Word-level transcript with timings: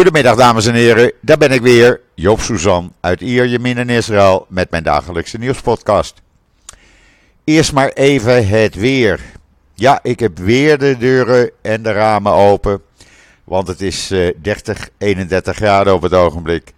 Goedemiddag 0.00 0.36
dames 0.36 0.66
en 0.66 0.74
heren, 0.74 1.12
daar 1.20 1.38
ben 1.38 1.50
ik 1.50 1.60
weer, 1.60 2.00
Joop 2.14 2.40
Suzan 2.40 2.92
uit 3.00 3.20
Ierjemien 3.20 3.78
in 3.78 3.88
Israël 3.88 4.46
met 4.48 4.70
mijn 4.70 4.82
dagelijkse 4.82 5.38
nieuwspodcast. 5.38 6.22
Eerst 7.44 7.72
maar 7.72 7.88
even 7.88 8.48
het 8.48 8.74
weer. 8.74 9.20
Ja, 9.74 9.98
ik 10.02 10.20
heb 10.20 10.38
weer 10.38 10.78
de 10.78 10.96
deuren 10.98 11.50
en 11.62 11.82
de 11.82 11.92
ramen 11.92 12.32
open, 12.32 12.82
want 13.44 13.68
het 13.68 13.80
is 13.80 14.06
30, 14.36 14.78
eh, 14.78 14.84
31 14.98 15.56
graden 15.56 15.94
op 15.94 16.02
het 16.02 16.14
ogenblik. 16.14 16.72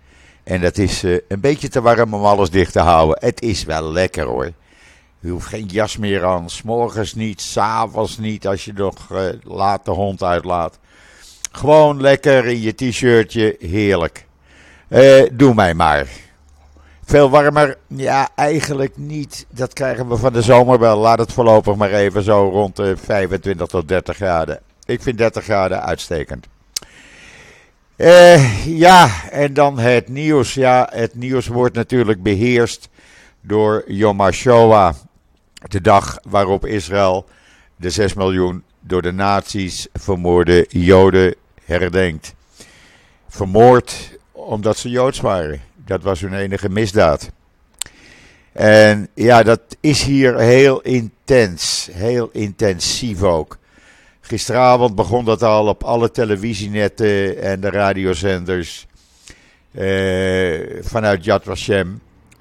En 0.44 0.60
dat 0.60 0.78
is 0.78 1.04
eh, 1.04 1.18
een 1.28 1.40
beetje 1.40 1.68
te 1.68 1.80
warm 1.80 2.14
om 2.14 2.24
alles 2.24 2.50
dicht 2.50 2.72
te 2.72 2.80
houden. 2.80 3.16
Het 3.20 3.42
is 3.42 3.64
wel 3.64 3.92
lekker 3.92 4.24
hoor. 4.24 4.52
Je 5.20 5.30
hoeft 5.30 5.46
geen 5.46 5.66
jas 5.66 5.96
meer 5.96 6.24
aan, 6.24 6.50
s'morgens 6.50 7.14
niet, 7.14 7.40
s'avonds 7.40 8.18
niet 8.18 8.46
als 8.46 8.64
je 8.64 8.72
nog 8.72 9.08
uh, 9.12 9.20
laat 9.42 9.84
de 9.84 9.90
hond 9.90 10.22
uitlaat. 10.22 10.78
Gewoon 11.52 12.00
lekker 12.00 12.46
in 12.46 12.60
je 12.60 12.74
t-shirtje, 12.74 13.56
heerlijk. 13.58 14.26
Uh, 14.88 15.22
doe 15.32 15.54
mij 15.54 15.74
maar. 15.74 16.06
Veel 17.04 17.30
warmer? 17.30 17.76
Ja, 17.86 18.28
eigenlijk 18.34 18.96
niet. 18.96 19.46
Dat 19.50 19.72
krijgen 19.72 20.08
we 20.08 20.16
van 20.16 20.32
de 20.32 20.42
zomer 20.42 20.78
wel. 20.78 20.98
Laat 20.98 21.18
het 21.18 21.32
voorlopig 21.32 21.76
maar 21.76 21.92
even 21.92 22.22
zo 22.22 22.48
rond 22.48 22.76
de 22.76 22.96
25 22.96 23.66
tot 23.66 23.88
30 23.88 24.16
graden. 24.16 24.60
Ik 24.84 25.02
vind 25.02 25.18
30 25.18 25.44
graden 25.44 25.82
uitstekend. 25.82 26.46
Uh, 27.96 28.66
ja, 28.78 29.10
en 29.30 29.54
dan 29.54 29.78
het 29.78 30.08
nieuws. 30.08 30.54
Ja, 30.54 30.88
het 30.92 31.14
nieuws 31.14 31.46
wordt 31.46 31.74
natuurlijk 31.74 32.22
beheerst 32.22 32.88
door 33.40 33.84
Yom 33.86 34.20
HaShoah. 34.20 34.94
De 35.68 35.80
dag 35.80 36.18
waarop 36.28 36.66
Israël 36.66 37.26
de 37.76 37.90
6 37.90 38.14
miljoen 38.14 38.64
door 38.80 39.02
de 39.02 39.12
nazi's 39.12 39.88
vermoorde 39.92 40.66
Joden 40.68 41.34
herdenkt. 41.64 42.34
Vermoord 43.28 44.18
omdat 44.32 44.76
ze 44.76 44.90
Joods 44.90 45.20
waren. 45.20 45.60
Dat 45.84 46.02
was 46.02 46.20
hun 46.20 46.34
enige 46.34 46.68
misdaad. 46.68 47.30
En 48.52 49.08
ja, 49.14 49.42
dat 49.42 49.60
is 49.80 50.02
hier 50.02 50.38
heel 50.38 50.80
intens. 50.80 51.88
Heel 51.92 52.28
intensief 52.32 53.22
ook. 53.22 53.58
Gisteravond 54.20 54.94
begon 54.94 55.24
dat 55.24 55.42
al 55.42 55.66
op 55.66 55.84
alle 55.84 56.10
televisienetten 56.10 57.42
en 57.42 57.60
de 57.60 57.70
radiozenders. 57.70 58.86
Eh, 59.72 60.60
vanuit 60.80 61.24
Yad 61.24 61.44
Vashem. 61.44 62.00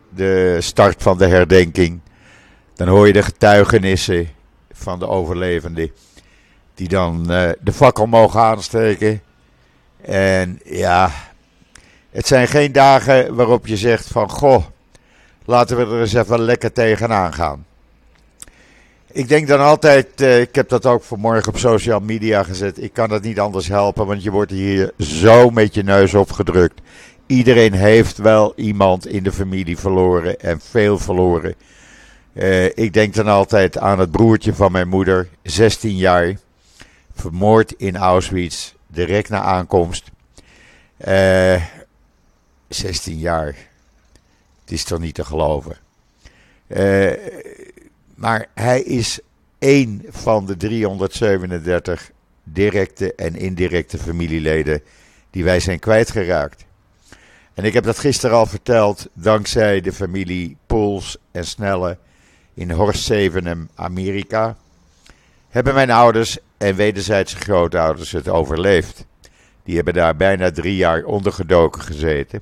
De 0.09 0.57
start 0.59 1.03
van 1.03 1.17
de 1.17 1.27
herdenking. 1.27 1.99
Dan 2.75 2.87
hoor 2.87 3.07
je 3.07 3.13
de 3.13 3.23
getuigenissen 3.23 4.29
van 4.71 4.99
de 4.99 5.07
overlevenden 5.07 5.91
die 6.81 6.89
dan 6.89 7.25
uh, 7.29 7.49
de 7.59 7.73
fakkel 7.73 8.05
mogen 8.05 8.39
aansteken. 8.39 9.21
En 10.01 10.59
ja, 10.63 11.11
het 12.11 12.27
zijn 12.27 12.47
geen 12.47 12.71
dagen 12.71 13.35
waarop 13.35 13.67
je 13.67 13.77
zegt 13.77 14.07
van 14.07 14.29
goh, 14.29 14.63
laten 15.45 15.77
we 15.77 15.83
er 15.83 16.01
eens 16.01 16.13
even 16.13 16.39
lekker 16.39 16.71
tegenaan 16.71 17.33
gaan. 17.33 17.65
Ik 19.11 19.27
denk 19.27 19.47
dan 19.47 19.59
altijd, 19.59 20.21
uh, 20.21 20.39
ik 20.39 20.55
heb 20.55 20.69
dat 20.69 20.85
ook 20.85 21.03
vanmorgen 21.03 21.47
op 21.53 21.57
social 21.57 21.99
media 21.99 22.43
gezet, 22.43 22.83
ik 22.83 22.93
kan 22.93 23.11
het 23.11 23.23
niet 23.23 23.39
anders 23.39 23.67
helpen, 23.67 24.05
want 24.05 24.23
je 24.23 24.31
wordt 24.31 24.51
hier 24.51 24.91
zo 24.97 25.49
met 25.49 25.73
je 25.73 25.83
neus 25.83 26.13
opgedrukt. 26.13 26.81
Iedereen 27.25 27.73
heeft 27.73 28.17
wel 28.17 28.53
iemand 28.55 29.07
in 29.07 29.23
de 29.23 29.31
familie 29.31 29.77
verloren 29.77 30.39
en 30.39 30.59
veel 30.61 30.97
verloren. 30.97 31.55
Uh, 32.33 32.65
ik 32.65 32.93
denk 32.93 33.13
dan 33.13 33.27
altijd 33.27 33.77
aan 33.77 33.99
het 33.99 34.11
broertje 34.11 34.53
van 34.53 34.71
mijn 34.71 34.87
moeder, 34.87 35.27
16 35.43 35.95
jaar 35.97 36.35
vermoord 37.21 37.73
in 37.77 37.95
Auschwitz, 37.95 38.73
direct 38.87 39.29
na 39.29 39.41
aankomst. 39.41 40.11
Uh, 40.97 41.55
eh, 41.55 41.61
16 42.67 43.17
jaar. 43.17 43.55
Het 44.61 44.71
is 44.71 44.83
toch 44.83 44.99
niet 44.99 45.15
te 45.15 45.25
geloven. 45.25 45.77
Uh, 46.67 47.11
maar 48.15 48.47
hij 48.53 48.81
is 48.81 49.19
één 49.59 50.05
van 50.09 50.45
de 50.45 50.57
337 50.57 52.11
directe 52.43 53.15
en 53.15 53.35
indirecte 53.35 53.97
familieleden 53.97 54.81
die 55.29 55.43
wij 55.43 55.59
zijn 55.59 55.79
kwijtgeraakt. 55.79 56.65
En 57.53 57.63
ik 57.63 57.73
heb 57.73 57.83
dat 57.83 57.99
gisteren 57.99 58.35
al 58.35 58.45
verteld, 58.45 59.09
dankzij 59.13 59.81
de 59.81 59.93
familie 59.93 60.57
Pools 60.65 61.17
en 61.31 61.45
Snelle 61.45 61.97
in 62.53 62.71
Horst 62.71 63.11
Amerika, 63.75 64.57
hebben 65.51 65.73
mijn 65.73 65.91
ouders 65.91 66.37
en 66.57 66.75
wederzijdse 66.75 67.37
grootouders 67.37 68.11
het 68.11 68.29
overleefd. 68.29 69.05
Die 69.63 69.75
hebben 69.75 69.93
daar 69.93 70.15
bijna 70.15 70.51
drie 70.51 70.75
jaar 70.75 71.03
ondergedoken 71.03 71.81
gezeten. 71.81 72.41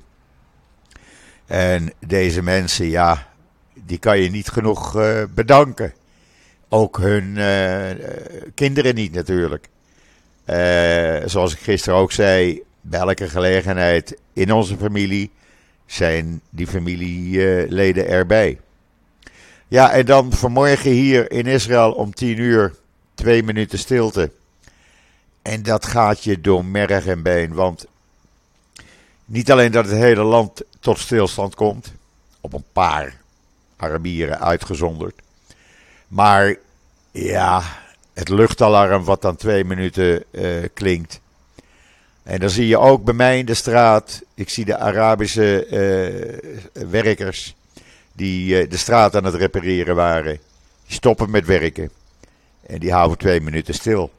En 1.46 1.92
deze 2.06 2.42
mensen, 2.42 2.86
ja, 2.86 3.26
die 3.74 3.98
kan 3.98 4.18
je 4.18 4.30
niet 4.30 4.48
genoeg 4.48 4.96
uh, 4.96 5.22
bedanken. 5.34 5.92
Ook 6.68 6.98
hun 6.98 7.36
uh, 7.36 7.90
kinderen 8.54 8.94
niet 8.94 9.12
natuurlijk. 9.12 9.68
Uh, 10.46 11.16
zoals 11.24 11.52
ik 11.52 11.58
gisteren 11.58 11.98
ook 11.98 12.12
zei, 12.12 12.62
bij 12.80 13.00
elke 13.00 13.28
gelegenheid 13.28 14.16
in 14.32 14.52
onze 14.52 14.76
familie 14.76 15.30
zijn 15.86 16.40
die 16.50 16.66
familieleden 16.66 18.08
erbij. 18.08 18.60
Ja, 19.68 19.92
en 19.92 20.06
dan 20.06 20.32
vanmorgen 20.32 20.90
hier 20.90 21.30
in 21.30 21.46
Israël 21.46 21.92
om 21.92 22.14
tien 22.14 22.38
uur 22.38 22.74
twee 23.20 23.42
minuten 23.42 23.78
stilte. 23.78 24.30
En 25.42 25.62
dat 25.62 25.86
gaat 25.86 26.24
je 26.24 26.40
door 26.40 26.64
merg 26.64 27.06
en 27.06 27.22
been. 27.22 27.54
Want 27.54 27.86
niet 29.24 29.50
alleen 29.50 29.72
dat 29.72 29.84
het 29.84 29.94
hele 29.94 30.22
land 30.22 30.62
tot 30.80 30.98
stilstand 30.98 31.54
komt, 31.54 31.92
op 32.40 32.52
een 32.52 32.64
paar 32.72 33.16
Arabieren 33.76 34.40
uitgezonderd. 34.40 35.20
Maar 36.08 36.56
ja, 37.10 37.62
het 38.12 38.28
luchtalarm 38.28 39.04
wat 39.04 39.22
dan 39.22 39.36
twee 39.36 39.64
minuten 39.64 40.24
uh, 40.30 40.64
klinkt. 40.74 41.20
En 42.22 42.40
dan 42.40 42.50
zie 42.50 42.66
je 42.66 42.78
ook 42.78 43.04
bij 43.04 43.14
mij 43.14 43.38
in 43.38 43.46
de 43.46 43.54
straat, 43.54 44.22
ik 44.34 44.48
zie 44.48 44.64
de 44.64 44.78
Arabische 44.78 45.66
uh, 45.66 46.88
werkers 46.90 47.54
die 48.12 48.62
uh, 48.62 48.70
de 48.70 48.76
straat 48.76 49.16
aan 49.16 49.24
het 49.24 49.34
repareren 49.34 49.94
waren. 49.94 50.38
Die 50.86 50.94
stoppen 50.94 51.30
met 51.30 51.46
werken. 51.46 51.90
En 52.66 52.78
die 52.78 52.92
houden 52.92 53.18
twee 53.18 53.40
minuten 53.40 53.74
stil. 53.74 54.10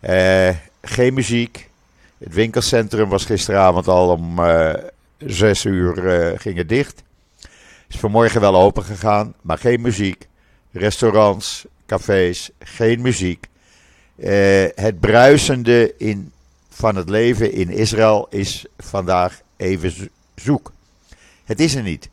Uh, 0.00 0.48
geen 0.82 1.14
muziek. 1.14 1.70
Het 2.18 2.34
winkelcentrum 2.34 3.08
was 3.08 3.24
gisteravond 3.24 3.88
al 3.88 4.08
om 4.10 4.38
uh, 4.38 4.74
zes 5.18 5.64
uur 5.64 6.04
uh, 6.04 6.38
ging 6.38 6.56
het 6.56 6.68
dicht. 6.68 7.02
Is 7.88 7.96
vanmorgen 7.96 8.40
wel 8.40 8.56
open 8.56 8.82
gegaan, 8.82 9.34
maar 9.40 9.58
geen 9.58 9.80
muziek. 9.80 10.28
Restaurants, 10.72 11.64
cafés, 11.86 12.50
geen 12.58 13.00
muziek. 13.00 13.46
het 14.74 15.00
bruisende 15.00 15.94
in, 15.98 16.32
van 16.68 16.96
het 16.96 17.08
leven 17.08 17.52
in 17.52 17.70
Israël 17.70 18.26
is 18.30 18.64
vandaag 18.78 19.40
even 19.56 20.10
zoek. 20.34 20.72
Het 21.44 21.60
is 21.60 21.74
er 21.74 21.82
niet. 21.82 22.08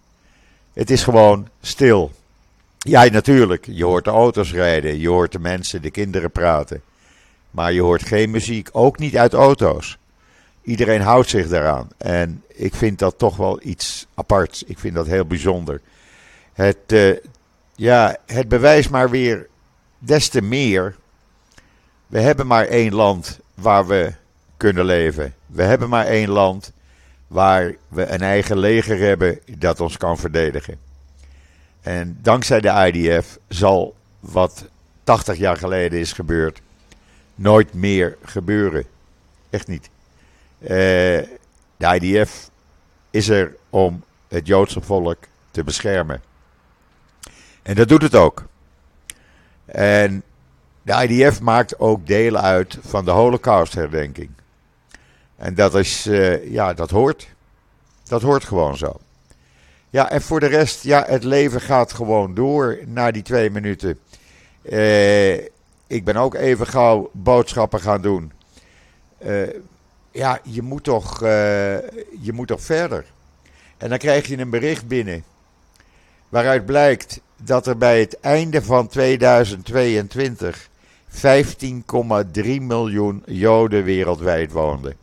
Het 0.73 0.89
is 0.89 1.03
gewoon 1.03 1.47
stil. 1.61 2.11
Ja, 2.83 3.03
natuurlijk. 3.03 3.65
Je 3.69 3.85
hoort 3.85 4.03
de 4.03 4.09
auto's 4.09 4.53
rijden, 4.53 4.99
je 4.99 5.09
hoort 5.09 5.31
de 5.31 5.39
mensen, 5.39 5.81
de 5.81 5.91
kinderen 5.91 6.31
praten. 6.31 6.81
Maar 7.51 7.73
je 7.73 7.81
hoort 7.81 8.03
geen 8.03 8.31
muziek, 8.31 8.69
ook 8.71 8.99
niet 8.99 9.17
uit 9.17 9.33
auto's. 9.33 9.97
Iedereen 10.61 11.01
houdt 11.01 11.29
zich 11.29 11.47
daaraan. 11.47 11.89
En 11.97 12.43
ik 12.47 12.73
vind 12.75 12.99
dat 12.99 13.17
toch 13.17 13.35
wel 13.35 13.59
iets 13.63 14.07
aparts. 14.13 14.63
Ik 14.63 14.79
vind 14.79 14.95
dat 14.95 15.07
heel 15.07 15.25
bijzonder. 15.25 15.81
Het, 16.53 16.77
uh, 16.87 17.17
ja, 17.75 18.17
het 18.25 18.47
bewijst 18.47 18.89
maar 18.89 19.09
weer 19.09 19.47
des 19.99 20.29
te 20.29 20.41
meer. 20.41 20.95
We 22.07 22.19
hebben 22.19 22.47
maar 22.47 22.65
één 22.65 22.93
land 22.93 23.39
waar 23.53 23.87
we 23.87 24.13
kunnen 24.57 24.85
leven. 24.85 25.33
We 25.45 25.63
hebben 25.63 25.89
maar 25.89 26.05
één 26.05 26.29
land 26.29 26.71
waar 27.27 27.75
we 27.87 28.05
een 28.05 28.21
eigen 28.21 28.57
leger 28.57 28.99
hebben 28.99 29.39
dat 29.57 29.79
ons 29.79 29.97
kan 29.97 30.17
verdedigen. 30.17 30.77
En 31.83 32.17
dankzij 32.21 32.61
de 32.61 32.91
IDF 32.93 33.37
zal 33.47 33.95
wat 34.19 34.65
80 35.03 35.37
jaar 35.37 35.57
geleden 35.57 35.99
is 35.99 36.13
gebeurd, 36.13 36.61
nooit 37.35 37.73
meer 37.73 38.17
gebeuren. 38.23 38.85
Echt 39.49 39.67
niet. 39.67 39.89
Uh, 40.59 40.69
de 41.77 41.99
IDF 41.99 42.49
is 43.09 43.29
er 43.29 43.55
om 43.69 44.03
het 44.27 44.47
Joodse 44.47 44.81
volk 44.81 45.17
te 45.51 45.63
beschermen. 45.63 46.21
En 47.61 47.75
dat 47.75 47.87
doet 47.87 48.01
het 48.01 48.15
ook. 48.15 48.45
En 49.65 50.23
de 50.81 51.07
IDF 51.07 51.41
maakt 51.41 51.79
ook 51.79 52.07
deel 52.07 52.37
uit 52.37 52.77
van 52.81 53.05
de 53.05 53.11
Holocaust-herdenking. 53.11 54.29
En 55.35 55.55
dat 55.55 55.75
is, 55.75 56.07
uh, 56.07 56.51
ja, 56.51 56.73
dat 56.73 56.89
hoort. 56.89 57.27
Dat 58.03 58.21
hoort 58.21 58.43
gewoon 58.43 58.77
zo. 58.77 58.99
Ja, 59.93 60.09
en 60.09 60.21
voor 60.21 60.39
de 60.39 60.45
rest, 60.45 60.83
ja, 60.83 61.03
het 61.07 61.23
leven 61.23 61.61
gaat 61.61 61.93
gewoon 61.93 62.33
door 62.33 62.79
na 62.85 63.11
die 63.11 63.21
twee 63.21 63.49
minuten. 63.49 63.99
Uh, 64.61 65.33
ik 65.87 66.03
ben 66.03 66.15
ook 66.15 66.33
even 66.33 66.67
gauw 66.67 67.09
boodschappen 67.11 67.79
gaan 67.79 68.01
doen. 68.01 68.31
Uh, 69.25 69.49
ja, 70.11 70.39
je 70.43 70.61
moet, 70.61 70.83
toch, 70.83 71.19
je 71.19 72.31
moet 72.33 72.47
toch 72.47 72.61
verder. 72.61 73.05
En 73.77 73.89
dan 73.89 73.97
krijg 73.97 74.27
je 74.27 74.37
een 74.37 74.49
bericht 74.49 74.87
binnen 74.87 75.23
waaruit 76.29 76.65
blijkt 76.65 77.21
dat 77.43 77.67
er 77.67 77.77
bij 77.77 77.99
het 77.99 78.19
einde 78.19 78.61
van 78.61 78.87
2022 78.87 80.69
15,3 81.09 82.61
miljoen 82.61 83.23
Joden 83.25 83.83
wereldwijd 83.83 84.51
woonden. 84.51 84.95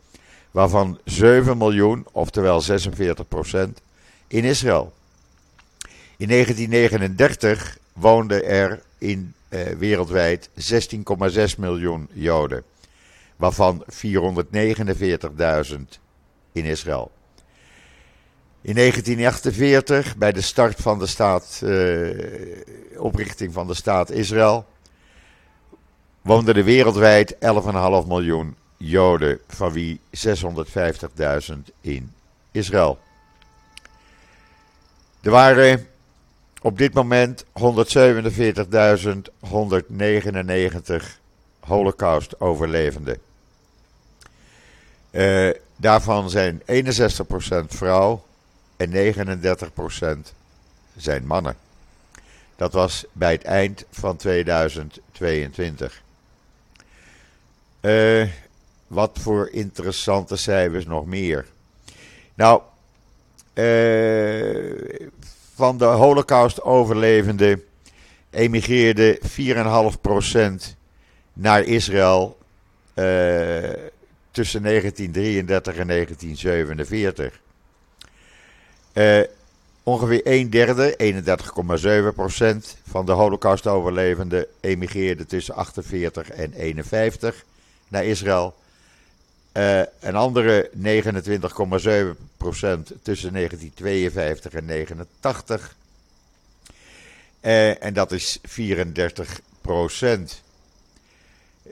Waarvan 0.51 0.99
7 1.03 1.57
miljoen, 1.57 2.05
oftewel 2.11 2.61
46 2.61 3.27
procent, 3.27 3.81
in 4.31 4.43
Israël. 4.43 4.93
In 6.17 6.27
1939 6.27 7.77
woonden 7.93 8.45
er 8.45 8.81
in, 8.97 9.33
eh, 9.49 9.65
wereldwijd 9.65 10.49
16,6 10.55 11.57
miljoen 11.57 12.09
Joden. 12.13 12.63
Waarvan 13.35 13.83
449.000 13.87 15.99
in 16.51 16.65
Israël. 16.65 17.11
In 18.61 18.75
1948, 18.75 20.17
bij 20.17 20.31
de 20.31 20.41
start 20.41 20.81
van 20.81 20.99
de 20.99 21.07
staat, 21.07 21.61
uh, 21.63 22.09
oprichting 22.97 23.53
van 23.53 23.67
de 23.67 23.73
staat 23.73 24.11
Israël, 24.11 24.65
woonden 26.21 26.55
er 26.55 26.63
wereldwijd 26.63 27.35
11,5 27.39 28.07
miljoen 28.07 28.55
Joden, 28.77 29.39
van 29.47 29.71
wie 29.71 29.99
650.000 30.11 31.71
in 31.81 32.13
Israël. 32.51 32.99
Er 35.21 35.31
waren 35.31 35.87
op 36.61 36.77
dit 36.77 36.93
moment 36.93 37.45
147.199 37.45 37.49
Holocaust-overlevenden. 41.59 43.17
Uh, 45.11 45.49
daarvan 45.75 46.29
zijn 46.29 46.61
61% 46.61 46.65
vrouw 47.67 48.23
en 48.77 48.91
39% 48.91 50.33
zijn 50.97 51.25
mannen. 51.25 51.55
Dat 52.55 52.73
was 52.73 53.05
bij 53.11 53.31
het 53.31 53.43
eind 53.43 53.85
van 53.89 54.17
2022. 54.17 56.01
Uh, 57.81 58.27
wat 58.87 59.17
voor 59.21 59.49
interessante 59.49 60.35
cijfers 60.35 60.85
nog 60.85 61.05
meer? 61.05 61.45
Nou, 62.33 62.61
uh, 63.53 65.00
van 65.61 65.77
de 65.77 65.85
Holocaust-overlevenden 65.85 67.63
emigreerde 68.29 69.19
4,5% 70.71 70.75
naar 71.33 71.63
Israël 71.63 72.37
uh, 72.95 73.69
tussen 74.31 74.63
1933 74.63 75.75
en 75.75 75.87
1947. 75.87 77.39
Uh, 78.93 79.19
ongeveer 79.83 80.21
een 80.23 80.49
derde, 80.49 80.95
31,7% 82.73 82.79
van 82.89 83.05
de 83.05 83.11
Holocaust-overlevenden 83.11 84.45
emigreerde 84.59 85.25
tussen 85.25 85.55
48 85.55 86.29
en 86.29 86.53
51 86.53 87.45
naar 87.87 88.05
Israël. 88.05 88.55
Uh, 89.53 89.81
een 89.99 90.15
andere 90.15 90.69
29,7% 90.75 90.79
tussen 93.01 93.33
1952 93.33 94.53
en 94.53 94.67
1989. 94.67 95.75
Uh, 97.41 97.83
en 97.83 97.93
dat 97.93 98.11
is 98.11 98.39
34% 98.39 98.41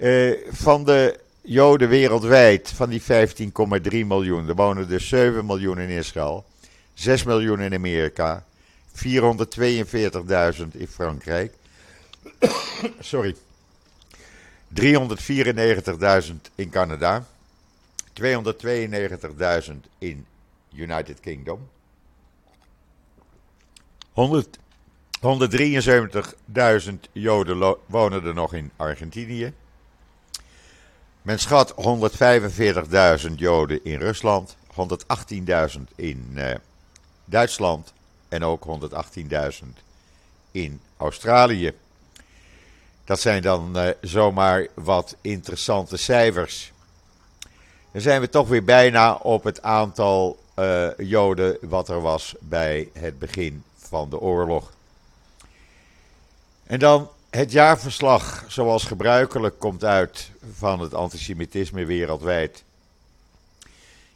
Uh, 0.01 0.37
van 0.51 0.83
de 0.85 1.19
Joden 1.41 1.89
wereldwijd, 1.89 2.71
van 2.75 2.89
die 2.89 3.01
15,3 3.01 3.07
miljoen, 3.89 4.47
er 4.47 4.55
wonen 4.55 4.87
dus 4.87 5.07
7 5.07 5.45
miljoen 5.45 5.79
in 5.79 5.89
Israël. 5.89 6.45
6 6.93 7.23
miljoen 7.23 7.61
in 7.61 7.73
Amerika, 7.73 8.43
442.000 8.93 9.03
in 10.71 10.87
Frankrijk. 10.87 11.53
Sorry. 12.99 13.35
394.000 14.73 16.33
in 16.55 16.69
Canada. 16.69 17.25
292.000 18.19 19.87
in 19.97 20.25
United 20.73 21.19
Kingdom. 21.19 21.69
173.000 25.19 26.99
Joden 27.11 27.75
wonen 27.85 28.25
er 28.25 28.33
nog 28.33 28.53
in 28.53 28.71
Argentinië. 28.75 29.53
Men 31.21 31.39
schat 31.39 31.73
145.000 33.29 33.33
Joden 33.35 33.83
in 33.83 33.99
Rusland, 33.99 34.55
118.000 34.71 35.81
in 35.95 36.31
uh, 36.35 36.51
Duitsland 37.25 37.93
en 38.29 38.43
ook 38.43 38.65
118.000 39.61 39.67
in 40.51 40.81
Australië. 40.97 41.73
Dat 43.03 43.19
zijn 43.19 43.41
dan 43.41 43.77
uh, 43.77 43.89
zomaar 44.01 44.67
wat 44.73 45.15
interessante 45.21 45.97
cijfers. 45.97 46.71
Dan 47.91 48.01
zijn 48.01 48.21
we 48.21 48.29
toch 48.29 48.47
weer 48.47 48.63
bijna 48.63 49.13
op 49.13 49.43
het 49.43 49.61
aantal 49.61 50.39
uh, 50.59 50.87
Joden 50.97 51.57
wat 51.61 51.89
er 51.89 52.01
was 52.01 52.35
bij 52.39 52.89
het 52.93 53.19
begin 53.19 53.63
van 53.77 54.09
de 54.09 54.19
oorlog. 54.19 54.71
En 56.65 56.79
dan 56.79 57.09
het 57.29 57.51
jaarverslag, 57.51 58.45
zoals 58.47 58.83
gebruikelijk, 58.83 59.59
komt 59.59 59.83
uit 59.83 60.31
van 60.53 60.79
het 60.79 60.93
antisemitisme 60.93 61.85
wereldwijd. 61.85 62.63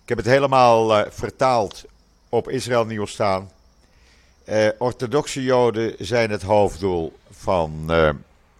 Ik 0.03 0.09
heb 0.09 0.17
het 0.17 0.27
helemaal 0.27 0.99
uh, 0.99 1.05
vertaald 1.09 1.83
op 2.29 2.49
Israël 2.49 2.85
Nieuws 2.85 3.11
staan. 3.11 3.51
Uh, 4.45 4.67
orthodoxe 4.77 5.43
Joden 5.43 5.95
zijn 5.99 6.31
het 6.31 6.41
hoofddoel 6.41 7.17
van 7.31 7.91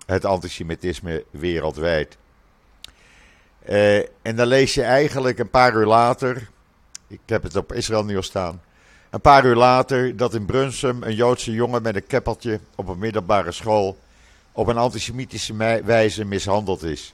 het 0.06 0.26
antisemitisme 0.26 1.24
wereldwijd. 1.30 2.18
Uh, 3.70 3.98
en 3.98 4.36
dan 4.36 4.48
lees 4.48 4.74
je 4.74 4.84
eigenlijk 4.84 5.40
een 5.40 5.50
paar 5.50 5.76
uur 5.76 5.86
later, 5.86 6.50
ik 7.08 7.20
heb 7.26 7.44
het 7.44 7.56
op 7.56 7.74
Israël 7.74 8.06
Nieuws 8.06 8.26
staan, 8.26 8.62
een 9.10 9.22
paar 9.22 9.46
uur 9.46 9.56
later 9.56 10.18
dat 10.18 10.34
in 10.34 10.46
Brunsum 10.46 11.04
een 11.04 11.16
Joodse 11.16 11.52
jongen 11.52 11.82
met 11.82 11.96
een 11.96 12.08
keppeltje 12.08 12.60
op 12.76 12.88
een 12.88 13.00
middelbare 13.00 13.52
school 13.52 13.98
op 14.52 14.68
een 14.68 14.78
antisemitische 14.78 15.82
wijze 15.84 16.26
mishandeld 16.26 16.84
is. 16.84 17.14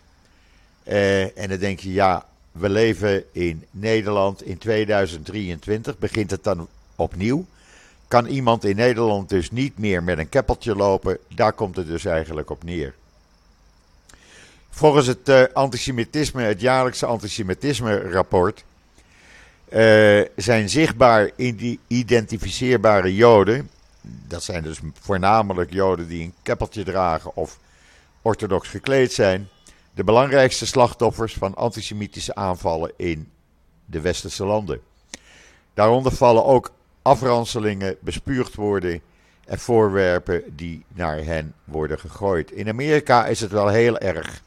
en 0.84 1.50
dan 1.50 1.58
denk 1.58 1.80
je, 1.80 1.94
ja, 1.94 2.26
we 2.52 2.70
leven 2.70 3.24
in 3.32 3.66
Nederland 3.72 4.44
in 4.44 4.58
2023. 4.58 5.98
Begint 5.98 6.32
het 6.32 6.44
dan 6.44 6.68
opnieuw? 6.96 7.46
Kan 8.08 8.26
iemand 8.26 8.64
in 8.66 8.76
Nederland 8.76 9.30
dus 9.30 9.52
niet 9.52 9.78
meer 9.78 10.04
met 10.04 10.18
een 10.18 10.30
keppeltje 10.30 10.76
lopen? 10.76 11.18
Daar 11.28 11.54
komt 11.54 11.76
het 11.76 11.88
dus 11.88 12.06
eigenlijk 12.06 12.50
op 12.50 12.64
neer. 12.64 12.94
Volgens 14.80 15.08
het 15.08 15.30
uh, 15.30 15.44
antisemitisme, 15.54 16.42
het 16.42 16.62
jaarlijkse 16.62 17.06
antisemitisme-rapport, 17.06 18.64
uh, 19.74 20.22
zijn 20.36 20.70
zichtbaar 20.70 21.32
identificeerbare 21.88 23.16
Joden, 23.16 23.70
dat 24.02 24.44
zijn 24.44 24.64
dus 24.64 24.80
voornamelijk 25.02 25.74
Joden 25.74 26.08
die 26.08 26.24
een 26.24 26.34
keppeltje 26.42 26.84
dragen 26.84 27.36
of 27.36 27.60
orthodox 28.22 28.68
gekleed 28.68 29.14
zijn, 29.14 29.48
de 29.94 30.04
belangrijkste 30.04 30.66
slachtoffers 30.66 31.34
van 31.34 31.56
antisemitische 31.56 32.36
aanvallen 32.36 32.92
in 32.98 33.32
de 33.86 34.02
westerse 34.02 34.46
landen. 34.46 34.82
Daaronder 35.74 36.12
vallen 36.12 36.46
ook 36.46 36.72
afranselingen, 37.02 37.96
bespuugd 38.00 38.56
worden 38.56 39.02
en 39.46 39.60
voorwerpen 39.60 40.44
die 40.56 40.86
naar 40.88 41.24
hen 41.24 41.54
worden 41.64 42.00
gegooid. 42.00 42.52
In 42.52 42.70
Amerika 42.70 43.26
is 43.26 43.40
het 43.40 43.52
wel 43.52 43.68
heel 43.68 43.98
erg 43.98 44.42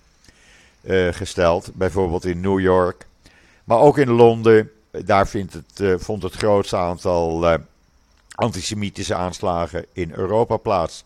gesteld, 1.10 1.70
bijvoorbeeld 1.74 2.24
in 2.24 2.40
New 2.40 2.60
York, 2.60 3.06
maar 3.64 3.78
ook 3.78 3.98
in 3.98 4.10
Londen. 4.10 4.70
Daar 4.90 5.28
vindt 5.28 5.52
het, 5.52 5.80
uh, 5.80 5.94
vond 5.98 6.22
het 6.22 6.34
grootste 6.34 6.76
aantal 6.76 7.52
uh, 7.52 7.54
antisemitische 8.34 9.14
aanslagen 9.14 9.86
in 9.92 10.12
Europa 10.14 10.56
plaats. 10.56 11.04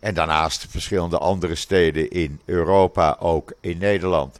En 0.00 0.14
daarnaast 0.14 0.66
verschillende 0.68 1.18
andere 1.18 1.54
steden 1.54 2.10
in 2.10 2.40
Europa, 2.44 3.16
ook 3.18 3.52
in 3.60 3.78
Nederland. 3.78 4.38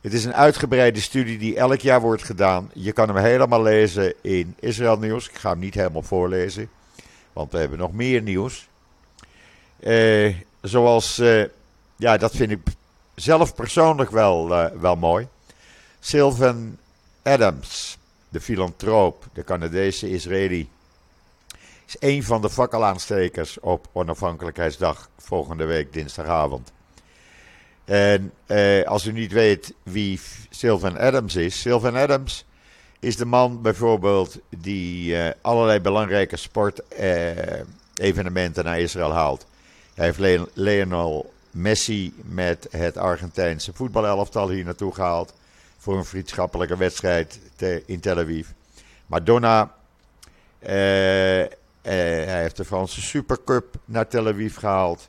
Het 0.00 0.12
is 0.12 0.24
een 0.24 0.34
uitgebreide 0.34 1.00
studie 1.00 1.38
die 1.38 1.56
elk 1.56 1.80
jaar 1.80 2.00
wordt 2.00 2.22
gedaan. 2.22 2.70
Je 2.74 2.92
kan 2.92 3.08
hem 3.08 3.24
helemaal 3.24 3.62
lezen 3.62 4.14
in 4.20 4.54
Israël 4.60 4.98
Nieuws. 4.98 5.28
Ik 5.28 5.36
ga 5.36 5.50
hem 5.50 5.58
niet 5.58 5.74
helemaal 5.74 6.02
voorlezen, 6.02 6.68
want 7.32 7.52
we 7.52 7.58
hebben 7.58 7.78
nog 7.78 7.92
meer 7.92 8.22
nieuws. 8.22 8.68
Eh, 9.80 10.34
zoals, 10.60 11.18
eh, 11.18 11.44
ja, 11.96 12.16
dat 12.16 12.36
vind 12.36 12.50
ik 12.50 12.58
zelf 13.14 13.54
persoonlijk 13.54 14.10
wel, 14.10 14.50
uh, 14.50 14.66
wel 14.80 14.96
mooi. 14.96 15.28
Sylvan 16.00 16.76
Adams, 17.22 17.98
de 18.28 18.40
filantroop, 18.40 19.24
de 19.32 19.44
Canadese 19.44 20.10
Israëli 20.10 20.68
is 21.86 21.96
een 21.98 22.22
van 22.22 22.42
de 22.42 22.50
fakkelaanstekers 22.50 23.60
op 23.60 23.88
onafhankelijkheidsdag 23.92 25.08
volgende 25.18 25.64
week 25.64 25.92
dinsdagavond. 25.92 26.72
En 27.84 28.32
eh, 28.46 28.86
als 28.86 29.06
u 29.06 29.12
niet 29.12 29.32
weet 29.32 29.74
wie 29.82 30.20
Sylvan 30.50 30.98
Adams 30.98 31.36
is, 31.36 31.60
Sylvan 31.60 31.96
Adams 31.96 32.44
is 33.00 33.16
de 33.16 33.24
man 33.24 33.62
bijvoorbeeld 33.62 34.38
die 34.48 35.16
eh, 35.16 35.32
allerlei 35.40 35.80
belangrijke 35.80 36.36
sportevenementen 36.36 38.64
naar 38.64 38.80
Israël 38.80 39.12
haalt. 39.12 39.46
Hij 39.94 40.12
heeft 40.12 40.48
Lionel 40.54 41.31
Messi 41.52 42.14
met 42.24 42.66
het 42.70 42.96
Argentijnse 42.96 43.72
voetbalelftal 43.72 44.50
hier 44.50 44.64
naartoe 44.64 44.94
gehaald 44.94 45.34
voor 45.78 45.96
een 45.96 46.04
vriendschappelijke 46.04 46.76
wedstrijd 46.76 47.40
in 47.86 48.00
Tel 48.00 48.18
Aviv. 48.18 48.48
Madonna, 49.06 49.74
eh, 50.58 51.42
eh, 51.42 51.50
hij 51.82 52.40
heeft 52.40 52.56
de 52.56 52.64
Franse 52.64 53.00
Supercup 53.00 53.74
naar 53.84 54.08
Tel 54.08 54.28
Aviv 54.28 54.56
gehaald. 54.56 55.08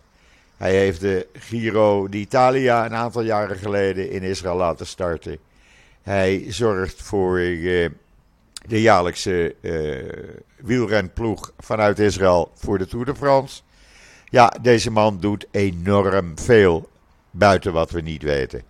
Hij 0.58 0.76
heeft 0.76 1.02
de 1.02 1.28
Giro 1.34 2.08
d'Italia 2.10 2.86
een 2.86 2.94
aantal 2.94 3.22
jaren 3.22 3.58
geleden 3.58 4.10
in 4.10 4.24
Israël 4.24 4.56
laten 4.56 4.88
starten. 4.88 5.38
Hij 6.02 6.46
zorgt 6.48 7.02
voor 7.02 7.40
uh, 7.40 7.90
de 8.68 8.82
jaarlijkse 8.82 9.56
uh, 9.62 10.10
wielrenploeg 10.56 11.54
vanuit 11.60 12.00
Israël 12.00 12.52
voor 12.56 12.78
de 12.78 12.88
Tour 12.88 13.06
de 13.06 13.16
France. 13.16 13.62
Ja, 14.34 14.54
deze 14.62 14.92
man 14.92 15.20
doet 15.20 15.46
enorm 15.52 16.40
veel 16.40 16.90
buiten 17.32 17.74
wat 17.74 17.92
we 17.92 18.02
niet 18.02 18.24
weten. 18.24 18.62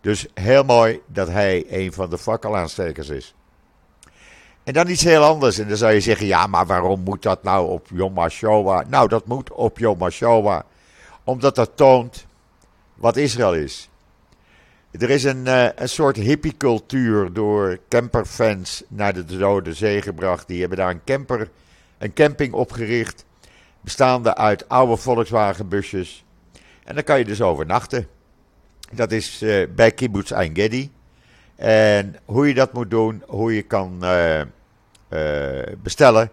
Dus 0.00 0.26
heel 0.34 0.64
mooi 0.64 1.00
dat 1.06 1.28
hij 1.28 1.64
een 1.68 1.92
van 1.92 2.10
de 2.10 2.18
fakkelaanstekers 2.18 3.08
is. 3.08 3.34
En 4.64 4.72
dan 4.72 4.88
iets 4.88 5.02
heel 5.02 5.22
anders. 5.22 5.58
En 5.58 5.68
dan 5.68 5.76
zou 5.76 5.92
je 5.92 6.00
zeggen, 6.00 6.26
ja, 6.26 6.46
maar 6.46 6.66
waarom 6.66 7.00
moet 7.00 7.22
dat 7.22 7.42
nou 7.42 7.68
op 7.68 7.86
Yom 7.92 8.18
HaShoah? 8.18 8.88
Nou, 8.88 9.08
dat 9.08 9.26
moet 9.26 9.52
op 9.52 9.78
Yom 9.78 10.00
HaShoah. 10.00 10.60
Omdat 11.24 11.54
dat 11.54 11.70
toont 11.74 12.26
wat 12.94 13.16
Israël 13.16 13.54
is. 13.54 13.88
Er 14.90 15.10
is 15.10 15.24
een, 15.24 15.46
uh, 15.46 15.68
een 15.74 15.88
soort 15.88 16.16
hippiecultuur 16.16 17.32
door 17.32 17.78
camperfans 17.88 18.82
naar 18.88 19.14
de 19.14 19.24
Dode 19.24 19.74
Zee 19.74 20.02
gebracht. 20.02 20.48
Die 20.48 20.60
hebben 20.60 20.78
daar 20.78 20.90
een, 20.90 21.04
camper, 21.04 21.50
een 21.98 22.12
camping 22.12 22.52
opgericht. 22.52 23.24
Bestaande 23.86 24.34
uit 24.34 24.68
oude 24.68 24.96
Volkswagenbusjes. 24.96 26.24
En 26.84 26.94
dan 26.94 27.04
kan 27.04 27.18
je 27.18 27.24
dus 27.24 27.40
overnachten. 27.40 28.08
Dat 28.92 29.12
is 29.12 29.42
uh, 29.42 29.66
bij 29.74 29.92
Kibbutz 29.92 30.30
Ein 30.30 30.54
Gedi. 30.54 30.90
En 31.56 32.16
hoe 32.24 32.48
je 32.48 32.54
dat 32.54 32.72
moet 32.72 32.90
doen, 32.90 33.22
hoe 33.26 33.54
je 33.54 33.62
kan 33.62 33.98
uh, 34.02 34.40
bestellen. 35.82 36.30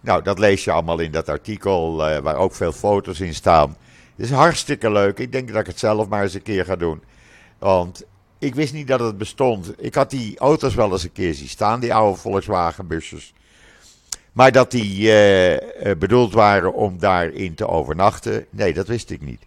Nou, 0.00 0.22
dat 0.22 0.38
lees 0.38 0.64
je 0.64 0.70
allemaal 0.70 0.98
in 0.98 1.10
dat 1.10 1.28
artikel, 1.28 1.96
waar 1.96 2.36
ook 2.36 2.54
veel 2.54 2.72
foto's 2.72 3.20
in 3.20 3.34
staan. 3.34 3.76
Het 4.16 4.24
is 4.26 4.30
hartstikke 4.30 4.90
leuk. 4.90 5.18
Ik 5.18 5.32
denk 5.32 5.48
dat 5.48 5.60
ik 5.60 5.66
het 5.66 5.78
zelf 5.78 6.08
maar 6.08 6.22
eens 6.22 6.34
een 6.34 6.42
keer 6.42 6.64
ga 6.64 6.76
doen. 6.76 7.02
Want 7.58 8.04
ik 8.38 8.54
wist 8.54 8.72
niet 8.72 8.88
dat 8.88 9.00
het 9.00 9.18
bestond. 9.18 9.72
Ik 9.76 9.94
had 9.94 10.10
die 10.10 10.38
auto's 10.38 10.74
wel 10.74 10.92
eens 10.92 11.04
een 11.04 11.12
keer 11.12 11.34
zien 11.34 11.48
staan, 11.48 11.80
die 11.80 11.94
oude 11.94 12.20
Volkswagenbusjes. 12.20 13.34
Maar 14.34 14.52
dat 14.52 14.70
die 14.70 15.10
bedoeld 15.98 16.32
waren 16.32 16.74
om 16.74 16.98
daarin 16.98 17.54
te 17.54 17.68
overnachten, 17.68 18.46
nee, 18.50 18.74
dat 18.74 18.86
wist 18.86 19.10
ik 19.10 19.20
niet. 19.20 19.42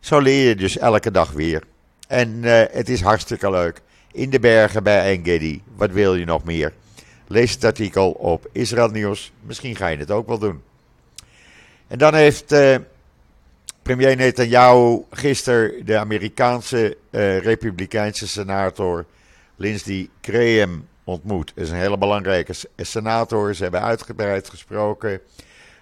Zo 0.00 0.18
leer 0.18 0.48
je 0.48 0.54
dus 0.54 0.78
elke 0.78 1.10
dag 1.10 1.30
weer. 1.30 1.62
En 2.08 2.28
uh, 2.28 2.62
het 2.70 2.88
is 2.88 3.00
hartstikke 3.00 3.50
leuk. 3.50 3.80
In 4.12 4.30
de 4.30 4.40
bergen 4.40 4.82
bij 4.82 5.10
Engedi. 5.10 5.62
Wat 5.76 5.90
wil 5.90 6.14
je 6.14 6.24
nog 6.24 6.44
meer? 6.44 6.72
Lees 7.26 7.52
het 7.52 7.64
artikel 7.64 8.10
op 8.10 8.48
Israël 8.52 8.88
Nieuws. 8.88 9.32
Misschien 9.40 9.76
ga 9.76 9.86
je 9.86 9.96
het 9.96 10.10
ook 10.10 10.26
wel 10.26 10.38
doen. 10.38 10.62
En 11.88 11.98
dan 11.98 12.14
heeft 12.14 12.54
premier 13.82 14.16
Netanyahu 14.16 15.02
gisteren 15.10 15.86
de 15.86 15.98
Amerikaanse 15.98 16.96
Republikeinse 17.42 18.28
senator 18.28 19.06
Lindsey 19.56 20.08
Graham 20.20 20.86
ontmoet. 21.04 21.52
Dat 21.54 21.64
is 21.64 21.70
een 21.70 21.76
hele 21.76 21.98
belangrijke 21.98 22.54
senator. 22.76 23.54
Ze 23.54 23.62
hebben 23.62 23.82
uitgebreid 23.82 24.48
gesproken 24.48 25.20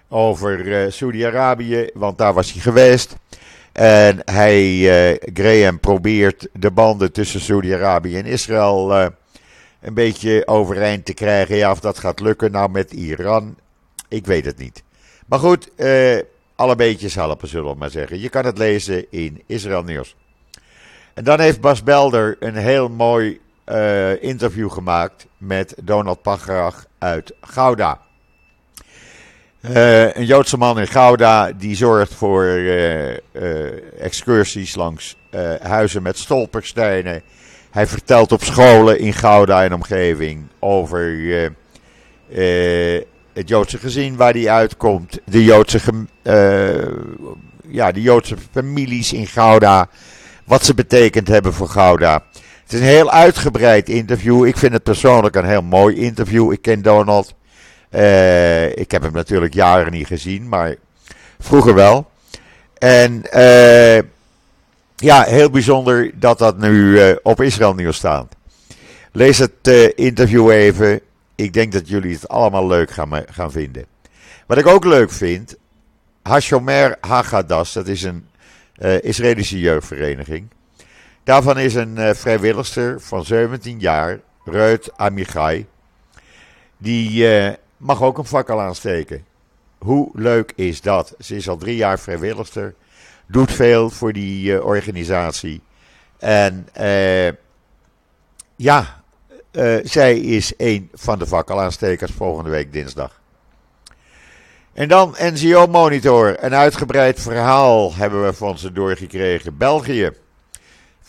over 0.09 0.59
uh, 0.59 0.91
Saudi-Arabië, 0.91 1.89
want 1.93 2.17
daar 2.17 2.33
was 2.33 2.51
hij 2.51 2.61
geweest. 2.61 3.15
En 3.71 4.21
hij, 4.25 4.65
uh, 5.11 5.17
Graham, 5.33 5.79
probeert 5.79 6.47
de 6.53 6.71
banden 6.71 7.11
tussen 7.11 7.39
Saudi-Arabië 7.39 8.17
en 8.17 8.25
Israël 8.25 8.91
uh, 8.91 9.05
een 9.81 9.93
beetje 9.93 10.47
overeind 10.47 11.05
te 11.05 11.13
krijgen. 11.13 11.55
Ja, 11.55 11.71
of 11.71 11.79
dat 11.79 11.99
gaat 11.99 12.19
lukken 12.19 12.51
nou 12.51 12.69
met 12.69 12.91
Iran, 12.91 13.57
ik 14.07 14.25
weet 14.25 14.45
het 14.45 14.57
niet. 14.57 14.83
Maar 15.27 15.39
goed, 15.39 15.69
alle 16.55 16.75
beetjes 16.75 17.15
helpen, 17.15 17.47
zullen 17.47 17.71
we 17.71 17.77
maar 17.77 17.89
zeggen. 17.89 18.19
Je 18.19 18.29
kan 18.29 18.45
het 18.45 18.57
lezen 18.57 19.05
in 19.09 19.43
Israël 19.45 19.83
Nieuws. 19.83 20.15
En 21.13 21.23
dan 21.23 21.39
heeft 21.39 21.61
Bas 21.61 21.83
Belder 21.83 22.37
een 22.39 22.55
heel 22.55 22.89
mooi 22.89 23.39
interview 24.19 24.71
gemaakt 24.71 25.27
met 25.37 25.73
Donald 25.83 26.21
Pagrach 26.21 26.85
uit 26.97 27.33
Gouda. 27.41 27.99
Uh, 29.69 30.15
een 30.15 30.25
Joodse 30.25 30.57
man 30.57 30.79
in 30.79 30.87
Gouda 30.87 31.51
die 31.51 31.75
zorgt 31.75 32.13
voor 32.13 32.45
uh, 32.45 33.13
excursies 33.99 34.75
langs 34.75 35.17
huizen 35.61 36.01
met 36.01 36.17
stolperstenen. 36.17 37.21
Hij 37.71 37.87
vertelt 37.87 38.31
op 38.31 38.43
scholen 38.43 38.99
in 38.99 39.13
Gouda 39.13 39.63
en 39.63 39.73
omgeving 39.73 40.47
over 40.59 41.51
het 43.33 43.49
Joodse 43.49 43.77
gezin 43.77 44.15
waar 44.15 44.33
hij 44.33 44.49
uitkomt. 44.49 45.19
De 45.25 45.43
Joodse, 45.43 45.79
ja, 47.67 47.91
de 47.91 48.01
Joodse 48.01 48.35
families 48.51 49.13
in 49.13 49.27
Gouda. 49.27 49.89
Wat 50.43 50.65
ze 50.65 50.73
betekend 50.73 51.27
hebben 51.27 51.53
voor 51.53 51.69
Gouda. 51.69 52.23
Het 52.71 52.79
is 52.79 52.85
een 52.85 52.93
heel 52.93 53.11
uitgebreid 53.11 53.89
interview. 53.89 54.45
Ik 54.45 54.57
vind 54.57 54.73
het 54.73 54.83
persoonlijk 54.83 55.35
een 55.35 55.45
heel 55.45 55.61
mooi 55.61 55.95
interview. 55.95 56.51
Ik 56.51 56.61
ken 56.61 56.81
Donald. 56.81 57.33
Uh, 57.89 58.69
ik 58.69 58.91
heb 58.91 59.01
hem 59.01 59.13
natuurlijk 59.13 59.53
jaren 59.53 59.91
niet 59.91 60.07
gezien, 60.07 60.49
maar 60.49 60.75
vroeger 61.39 61.73
wel. 61.73 62.11
En 62.77 63.23
uh, 63.33 63.97
ja, 64.95 65.23
heel 65.23 65.49
bijzonder 65.49 66.11
dat 66.19 66.37
dat 66.37 66.57
nu 66.57 66.71
uh, 66.71 67.15
op 67.23 67.41
Israël 67.41 67.73
nieuws 67.73 67.95
staat. 67.95 68.35
Lees 69.11 69.37
het 69.37 69.67
interview 69.95 70.51
even. 70.51 71.01
Ik 71.35 71.53
denk 71.53 71.71
dat 71.71 71.87
jullie 71.87 72.13
het 72.13 72.27
allemaal 72.27 72.67
leuk 72.67 72.91
gaan, 72.91 73.23
gaan 73.31 73.51
vinden. 73.51 73.85
Wat 74.47 74.57
ik 74.57 74.67
ook 74.67 74.85
leuk 74.85 75.11
vind, 75.11 75.55
Hashomer 76.21 76.97
Hagadas, 77.01 77.73
dat 77.73 77.87
is 77.87 78.03
een 78.03 78.25
Israëlische 79.01 79.59
jeugdvereniging. 79.59 80.47
Daarvan 81.23 81.59
is 81.59 81.75
een 81.75 82.15
vrijwilligster 82.15 83.01
van 83.01 83.25
17 83.25 83.79
jaar, 83.79 84.19
Reut 84.45 84.97
Amichai, 84.97 85.65
die 86.77 87.27
mag 87.77 88.01
ook 88.01 88.17
een 88.17 88.25
fakkel 88.25 88.61
aansteken. 88.61 89.25
Hoe 89.77 90.09
leuk 90.13 90.53
is 90.55 90.81
dat? 90.81 91.15
Ze 91.19 91.35
is 91.35 91.49
al 91.49 91.57
drie 91.57 91.75
jaar 91.75 91.99
vrijwilligster, 91.99 92.75
doet 93.27 93.51
veel 93.51 93.89
voor 93.89 94.13
die 94.13 94.51
uh, 94.51 94.65
organisatie. 94.65 95.61
En 96.19 96.67
ja, 98.55 99.03
zij 99.83 100.19
is 100.19 100.53
een 100.57 100.89
van 100.93 101.19
de 101.19 101.27
fakkelaanstekers 101.27 102.11
volgende 102.11 102.49
week 102.49 102.73
dinsdag. 102.73 103.21
En 104.73 104.87
dan 104.87 105.15
NGO 105.19 105.67
Monitor. 105.67 106.35
Een 106.39 106.55
uitgebreid 106.55 107.19
verhaal 107.19 107.95
hebben 107.95 108.25
we 108.25 108.33
van 108.33 108.57
ze 108.57 108.71
doorgekregen. 108.71 109.57
België 109.57 110.11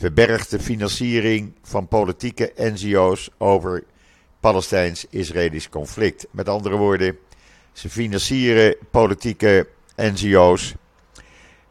verbergt 0.02 0.50
de 0.50 0.61
financiering 0.61 1.52
van 1.62 1.88
politieke 1.88 2.52
NGO's 2.56 3.30
over 3.38 3.85
Palestijns-Israëlisch 4.40 5.68
conflict. 5.68 6.26
Met 6.30 6.49
andere 6.49 6.76
woorden, 6.76 7.18
ze 7.73 7.90
financieren 7.90 8.76
politieke 8.90 9.68
NGO's, 9.97 10.75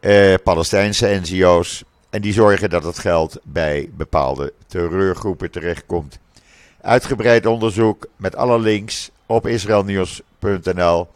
eh, 0.00 0.34
Palestijnse 0.44 1.20
NGO's, 1.22 1.84
en 2.10 2.20
die 2.20 2.32
zorgen 2.32 2.70
dat 2.70 2.84
het 2.84 2.98
geld 2.98 3.38
bij 3.42 3.90
bepaalde 3.96 4.52
terreurgroepen 4.66 5.50
terechtkomt. 5.50 6.18
Uitgebreid 6.80 7.46
onderzoek 7.46 8.06
met 8.16 8.36
alle 8.36 8.58
links 8.58 9.10
op 9.26 9.46
israelnieuws.nl. 9.46 11.08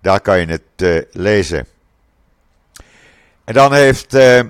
Daar 0.00 0.20
kan 0.20 0.40
je 0.40 0.46
het 0.46 0.82
uh, 0.82 1.02
lezen. 1.12 1.66
En 3.44 3.54
dan 3.54 3.72
heeft 3.72 4.14
uh, 4.14 4.40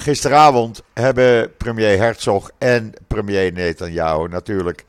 Gisteravond 0.00 0.82
hebben 0.92 1.56
premier 1.56 1.98
Herzog 1.98 2.50
en 2.58 2.92
premier 3.06 3.52
Netanyahu 3.52 4.28
natuurlijk 4.28 4.84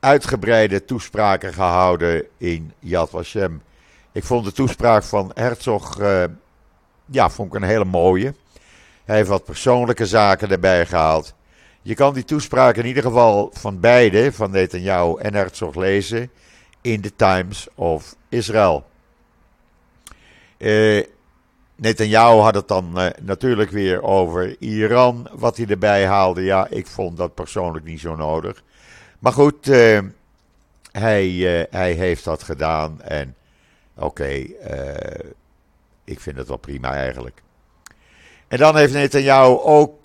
uitgebreide 0.00 0.84
toespraken 0.84 1.52
gehouden 1.52 2.24
in 2.36 2.72
Yad 2.78 3.10
Vashem. 3.10 3.62
Ik 4.12 4.24
vond 4.24 4.44
de 4.44 4.52
toespraak 4.52 5.02
van 5.02 5.30
Herzog 5.34 6.00
uh, 6.00 6.24
ja, 7.06 7.30
vond 7.30 7.54
ik 7.54 7.60
een 7.60 7.68
hele 7.68 7.84
mooie. 7.84 8.34
Hij 9.04 9.16
heeft 9.16 9.28
wat 9.28 9.44
persoonlijke 9.44 10.06
zaken 10.06 10.50
erbij 10.50 10.86
gehaald. 10.86 11.34
Je 11.82 11.94
kan 11.94 12.14
die 12.14 12.24
toespraak 12.24 12.76
in 12.76 12.86
ieder 12.86 13.02
geval 13.02 13.50
van 13.52 13.80
beide, 13.80 14.32
van 14.32 14.50
Netanyahu 14.50 15.18
en 15.18 15.34
Herzog, 15.34 15.74
lezen 15.74 16.30
in 16.80 17.00
the 17.00 17.16
Times 17.16 17.68
of 17.74 18.16
Israel. 18.28 18.86
Uh, 20.58 21.04
Netanyahu 21.80 22.38
had 22.38 22.54
het 22.54 22.68
dan 22.68 23.12
natuurlijk 23.22 23.70
weer 23.70 24.02
over 24.02 24.56
Iran, 24.58 25.28
wat 25.32 25.56
hij 25.56 25.66
erbij 25.66 26.06
haalde. 26.06 26.42
Ja, 26.42 26.66
ik 26.70 26.86
vond 26.86 27.16
dat 27.16 27.34
persoonlijk 27.34 27.84
niet 27.84 28.00
zo 28.00 28.16
nodig. 28.16 28.62
Maar 29.18 29.32
goed, 29.32 29.66
hij, 30.92 31.28
hij 31.70 31.92
heeft 31.92 32.24
dat 32.24 32.42
gedaan 32.42 33.02
en 33.02 33.34
oké, 33.96 34.46
ik 36.04 36.20
vind 36.20 36.36
het 36.36 36.48
wel 36.48 36.56
prima 36.56 36.94
eigenlijk. 36.94 37.42
En 38.48 38.58
dan 38.58 38.76
heeft 38.76 38.92
Netanyahu 38.92 39.58
ook 39.58 40.02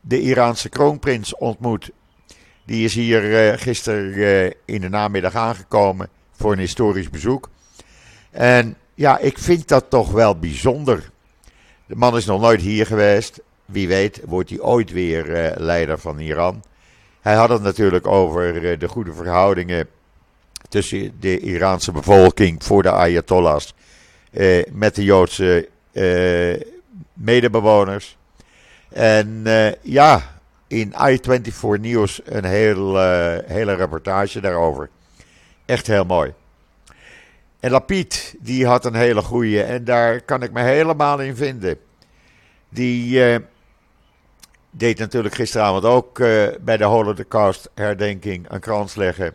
de 0.00 0.20
Iraanse 0.20 0.68
kroonprins 0.68 1.36
ontmoet. 1.36 1.90
Die 2.64 2.84
is 2.84 2.94
hier 2.94 3.58
gisteren 3.58 4.54
in 4.64 4.80
de 4.80 4.88
namiddag 4.88 5.34
aangekomen 5.34 6.08
voor 6.32 6.52
een 6.52 6.58
historisch 6.58 7.10
bezoek. 7.10 7.50
En 8.30 8.76
ja, 8.96 9.18
ik 9.18 9.38
vind 9.38 9.68
dat 9.68 9.84
toch 9.88 10.10
wel 10.10 10.38
bijzonder. 10.38 11.10
De 11.86 11.96
man 11.96 12.16
is 12.16 12.24
nog 12.24 12.40
nooit 12.40 12.60
hier 12.60 12.86
geweest. 12.86 13.40
Wie 13.64 13.88
weet 13.88 14.20
wordt 14.24 14.50
hij 14.50 14.60
ooit 14.60 14.90
weer 14.90 15.54
leider 15.56 15.98
van 15.98 16.18
Iran. 16.18 16.62
Hij 17.20 17.34
had 17.34 17.48
het 17.48 17.62
natuurlijk 17.62 18.06
over 18.06 18.78
de 18.78 18.88
goede 18.88 19.12
verhoudingen 19.12 19.88
tussen 20.68 21.16
de 21.20 21.38
Iraanse 21.38 21.92
bevolking 21.92 22.64
voor 22.64 22.82
de 22.82 22.90
Ayatollahs 22.90 23.74
met 24.72 24.94
de 24.94 25.04
Joodse 25.04 25.68
medebewoners. 27.12 28.16
En 28.88 29.42
ja, 29.82 30.40
in 30.66 30.92
i24 30.92 31.80
Nieuws 31.80 32.20
een 32.24 32.44
heel, 32.44 32.98
hele 33.46 33.74
reportage 33.74 34.40
daarover. 34.40 34.88
Echt 35.64 35.86
heel 35.86 36.04
mooi. 36.04 36.32
En 37.60 37.70
Lapid, 37.70 38.34
die 38.38 38.66
had 38.66 38.84
een 38.84 38.94
hele 38.94 39.22
goede 39.22 39.62
en 39.62 39.84
daar 39.84 40.20
kan 40.20 40.42
ik 40.42 40.52
me 40.52 40.62
helemaal 40.62 41.20
in 41.20 41.36
vinden. 41.36 41.78
Die 42.68 43.18
uh, 43.18 43.36
deed 44.70 44.98
natuurlijk 44.98 45.34
gisteravond 45.34 45.84
ook 45.84 46.18
bij 46.60 46.76
de 46.76 46.84
Holocaust 46.84 47.70
herdenking 47.74 48.50
een 48.50 48.60
krans 48.60 48.94
leggen. 48.94 49.34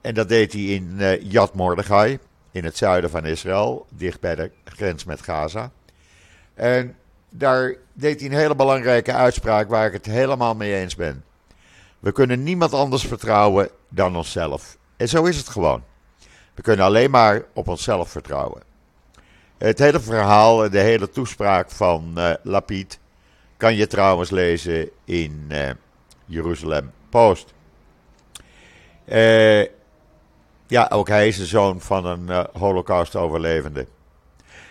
en 0.00 0.14
dat 0.14 0.28
deed 0.28 0.52
hij 0.52 0.62
in 0.62 0.98
Yad 1.22 1.54
Mordechai 1.54 2.18
in 2.52 2.64
het 2.64 2.76
zuiden 2.76 3.10
van 3.10 3.26
Israël, 3.26 3.86
dicht 3.90 4.20
bij 4.20 4.34
de 4.34 4.50
grens 4.64 5.04
met 5.04 5.22
Gaza. 5.22 5.70
En 6.54 6.96
daar 7.30 7.74
deed 7.92 8.20
hij 8.20 8.28
een 8.28 8.36
hele 8.36 8.54
belangrijke 8.54 9.12
uitspraak 9.12 9.68
waar 9.68 9.86
ik 9.86 9.92
het 9.92 10.06
helemaal 10.06 10.54
mee 10.54 10.74
eens 10.74 10.94
ben. 10.94 11.24
We 11.98 12.12
kunnen 12.12 12.42
niemand 12.42 12.72
anders 12.72 13.06
vertrouwen 13.06 13.68
dan 13.88 14.16
onszelf. 14.16 14.76
En 15.02 15.08
zo 15.08 15.24
is 15.24 15.36
het 15.36 15.48
gewoon. 15.48 15.82
We 16.54 16.62
kunnen 16.62 16.84
alleen 16.84 17.10
maar 17.10 17.42
op 17.54 17.68
onszelf 17.68 18.10
vertrouwen. 18.10 18.62
Het 19.58 19.78
hele 19.78 20.00
verhaal, 20.00 20.70
de 20.70 20.78
hele 20.78 21.10
toespraak 21.10 21.70
van 21.70 22.14
uh, 22.16 22.32
Lapid 22.42 22.98
kan 23.56 23.74
je 23.74 23.86
trouwens 23.86 24.30
lezen 24.30 24.90
in 25.04 25.48
uh, 25.48 25.70
Jeruzalem 26.24 26.90
Post. 27.08 27.52
Uh, 29.04 29.60
ja, 30.66 30.88
ook 30.88 31.08
hij 31.08 31.28
is 31.28 31.36
de 31.36 31.46
zoon 31.46 31.80
van 31.80 32.06
een 32.06 32.46
holocaust-overlevende. 32.52 33.86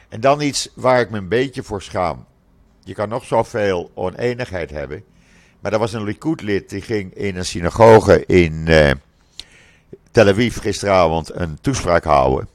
En 0.09 0.21
dan 0.21 0.41
iets 0.41 0.69
waar 0.75 0.99
ik 0.99 1.09
me 1.09 1.17
een 1.17 1.27
beetje 1.27 1.63
voor 1.63 1.81
schaam. 1.81 2.25
Je 2.83 2.93
kan 2.93 3.09
nog 3.09 3.23
zoveel 3.23 3.91
oneenigheid 3.93 4.69
hebben. 4.69 5.03
Maar 5.59 5.73
er 5.73 5.79
was 5.79 5.93
een 5.93 6.03
Likud-lid 6.03 6.69
die 6.69 6.81
ging 6.81 7.13
in 7.13 7.35
een 7.35 7.45
synagoge 7.45 8.25
in 8.25 8.67
Tel 10.11 10.27
Aviv 10.27 10.59
gisteravond 10.59 11.35
een 11.35 11.57
toespraak 11.61 12.03
houden. 12.03 12.47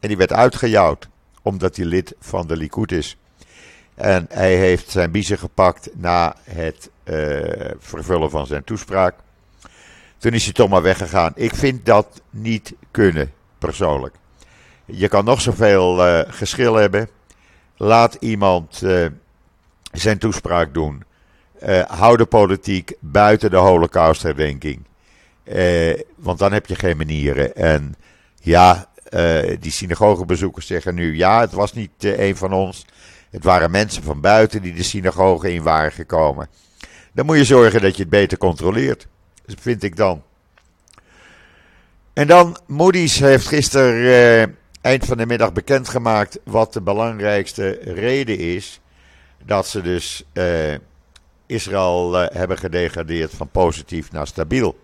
En 0.00 0.08
die 0.08 0.16
werd 0.16 0.32
uitgejouwd, 0.32 1.08
omdat 1.42 1.76
hij 1.76 1.84
lid 1.84 2.14
van 2.20 2.46
de 2.46 2.56
Likud 2.56 2.92
is. 2.92 3.16
En 3.94 4.26
hij 4.28 4.56
heeft 4.56 4.90
zijn 4.90 5.10
biezen 5.10 5.38
gepakt 5.38 5.88
na 5.94 6.36
het 6.44 6.90
uh, 7.04 7.70
vervullen 7.78 8.30
van 8.30 8.46
zijn 8.46 8.64
toespraak. 8.64 9.14
Toen 10.18 10.32
is 10.32 10.44
hij 10.44 10.52
toch 10.52 10.68
maar 10.68 10.82
weggegaan. 10.82 11.32
Ik 11.34 11.54
vind 11.54 11.86
dat 11.86 12.22
niet 12.30 12.74
kunnen, 12.90 13.32
persoonlijk. 13.58 14.14
Je 14.84 15.08
kan 15.08 15.24
nog 15.24 15.40
zoveel 15.40 16.06
uh, 16.06 16.20
geschil 16.26 16.74
hebben. 16.74 17.08
Laat 17.76 18.14
iemand 18.14 18.82
uh, 18.82 19.06
zijn 19.92 20.18
toespraak 20.18 20.74
doen. 20.74 21.04
Hou 21.86 22.16
de 22.16 22.26
politiek 22.26 22.92
buiten 23.00 23.50
de 23.50 23.56
holocaustherdenking. 23.56 24.84
Want 26.16 26.38
dan 26.38 26.52
heb 26.52 26.66
je 26.66 26.74
geen 26.74 26.96
manieren. 26.96 27.56
En 27.56 27.94
ja, 28.40 28.88
die 29.60 29.72
synagogebezoekers 29.72 30.66
zeggen 30.66 30.94
nu... 30.94 31.16
ja, 31.16 31.40
het 31.40 31.52
was 31.52 31.72
niet 31.72 31.90
een 32.00 32.36
van 32.36 32.52
ons. 32.52 32.86
Het 33.30 33.44
waren 33.44 33.70
mensen 33.70 34.02
van 34.02 34.20
buiten 34.20 34.62
die 34.62 34.74
de 34.74 34.82
synagoge 34.82 35.52
in 35.52 35.62
waren 35.62 35.92
gekomen. 35.92 36.48
Dan 37.12 37.26
moet 37.26 37.36
je 37.36 37.44
zorgen 37.44 37.80
dat 37.80 37.96
je 37.96 38.02
het 38.02 38.10
beter 38.10 38.38
controleert 38.38 39.08
vind 39.58 39.82
ik 39.82 39.96
dan. 39.96 40.22
En 42.12 42.26
dan, 42.26 42.58
Moody's 42.66 43.18
heeft 43.18 43.46
gisteren 43.46 43.94
uh, 43.94 44.54
eind 44.80 45.04
van 45.04 45.16
de 45.16 45.26
middag 45.26 45.52
bekendgemaakt 45.52 46.38
wat 46.44 46.72
de 46.72 46.80
belangrijkste 46.80 47.78
reden 47.82 48.38
is 48.38 48.80
dat 49.44 49.68
ze 49.68 49.82
dus 49.82 50.24
uh, 50.32 50.74
Israël 51.46 52.22
uh, 52.22 52.26
hebben 52.32 52.58
gedegradeerd 52.58 53.30
van 53.34 53.48
positief 53.48 54.12
naar 54.12 54.26
stabiel. 54.26 54.78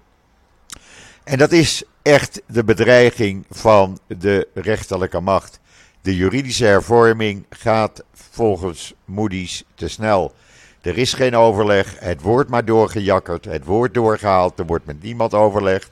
En 1.27 1.39
dat 1.39 1.53
is 1.53 1.83
echt 2.03 2.43
de 2.47 2.65
bedreiging 2.65 3.45
van 3.51 3.99
de 4.07 4.49
rechterlijke 4.55 5.21
macht. 5.21 5.61
De 6.01 6.17
juridische 6.17 6.65
hervorming 6.65 7.45
gaat 7.51 8.05
volgens 8.13 8.95
Moody's 9.05 9.65
te 9.75 9.89
snel. 9.89 10.35
Er 10.81 10.99
is 10.99 11.13
geen 11.13 11.37
overleg. 11.37 11.97
Het 11.99 12.21
wordt 12.21 12.51
maar 12.51 12.65
doorgejakkerd. 12.65 13.45
Het 13.45 13.65
wordt 13.65 13.95
doorgehaald. 13.95 14.59
Er 14.59 14.67
wordt 14.67 14.87
met 14.87 15.03
niemand 15.03 15.35
overlegd. 15.35 15.91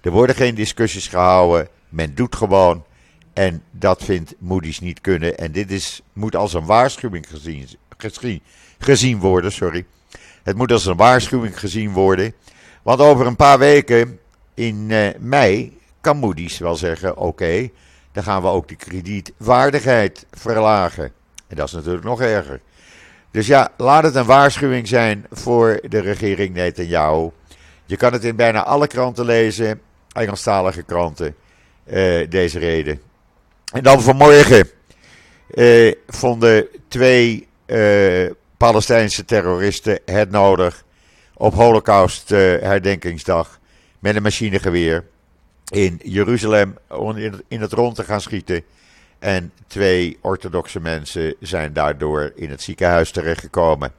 Er 0.00 0.10
worden 0.10 0.36
geen 0.36 0.54
discussies 0.54 1.08
gehouden. 1.08 1.68
Men 1.88 2.14
doet 2.14 2.36
gewoon. 2.36 2.84
En 3.32 3.62
dat 3.70 4.04
vindt 4.04 4.34
Moody's 4.38 4.80
niet 4.80 5.00
kunnen. 5.00 5.38
En 5.38 5.52
dit 5.52 5.70
is, 5.70 6.02
moet 6.12 6.36
als 6.36 6.54
een 6.54 6.66
waarschuwing 6.66 7.28
gezien, 7.28 7.68
gezien, 7.98 8.42
gezien 8.78 9.18
worden. 9.18 9.52
Sorry. 9.52 9.84
Het 10.42 10.56
moet 10.56 10.72
als 10.72 10.86
een 10.86 10.96
waarschuwing 10.96 11.58
gezien 11.58 11.92
worden. 11.92 12.34
Want 12.82 13.00
over 13.00 13.26
een 13.26 13.36
paar 13.36 13.58
weken 13.58 14.18
in 14.54 14.90
uh, 14.90 15.08
mei 15.18 15.78
kan 16.00 16.16
Moody's 16.16 16.58
wel 16.58 16.76
zeggen: 16.76 17.16
oké, 17.16 17.70
dan 18.12 18.22
gaan 18.22 18.42
we 18.42 18.48
ook 18.48 18.68
de 18.68 18.76
kredietwaardigheid 18.76 20.26
verlagen. 20.30 21.12
En 21.46 21.56
dat 21.56 21.66
is 21.66 21.72
natuurlijk 21.72 22.04
nog 22.04 22.20
erger. 22.20 22.60
Dus 23.30 23.46
ja, 23.46 23.72
laat 23.76 24.02
het 24.02 24.14
een 24.14 24.24
waarschuwing 24.24 24.88
zijn 24.88 25.26
voor 25.30 25.80
de 25.88 25.98
regering 25.98 26.54
Netanyahu. 26.54 27.30
Je 27.84 27.96
kan 27.96 28.12
het 28.12 28.24
in 28.24 28.36
bijna 28.36 28.64
alle 28.64 28.86
kranten 28.86 29.24
lezen, 29.24 29.80
Engelstalige 30.12 30.82
kranten, 30.82 31.34
uh, 31.86 32.26
deze 32.28 32.58
reden. 32.58 33.00
En 33.72 33.82
dan 33.82 34.02
vanmorgen 34.02 34.68
uh, 35.54 35.94
vonden 36.06 36.66
twee 36.88 37.48
Palestijnse 38.56 39.24
terroristen 39.24 40.00
het 40.04 40.30
nodig 40.30 40.84
op 41.34 41.54
Holocaust 41.54 42.28
herdenkingsdag 42.28 43.59
met 44.00 44.16
een 44.16 44.22
machinegeweer 44.22 45.04
in 45.70 46.00
Jeruzalem 46.02 46.78
in 47.48 47.60
het 47.60 47.72
rond 47.72 47.94
te 47.94 48.04
gaan 48.04 48.20
schieten. 48.20 48.62
En 49.18 49.52
twee 49.66 50.18
orthodoxe 50.20 50.80
mensen 50.80 51.34
zijn 51.40 51.72
daardoor 51.72 52.32
in 52.34 52.50
het 52.50 52.62
ziekenhuis 52.62 53.10
terechtgekomen. 53.10 53.92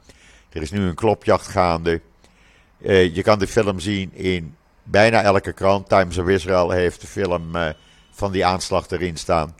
Er 0.50 0.62
is 0.62 0.70
nu 0.70 0.80
een 0.80 0.94
klopjacht 0.94 1.46
gaande. 1.46 2.00
Uh, 2.78 3.14
je 3.14 3.22
kan 3.22 3.38
de 3.38 3.46
film 3.46 3.80
zien 3.80 4.10
in 4.14 4.56
bijna 4.82 5.22
elke 5.22 5.52
krant. 5.52 5.88
Times 5.88 6.18
of 6.18 6.28
Israel 6.28 6.70
heeft 6.70 7.00
de 7.00 7.06
film 7.06 7.56
uh, 7.56 7.68
van 8.10 8.32
die 8.32 8.46
aanslag 8.46 8.90
erin 8.90 9.16
staan. 9.16 9.54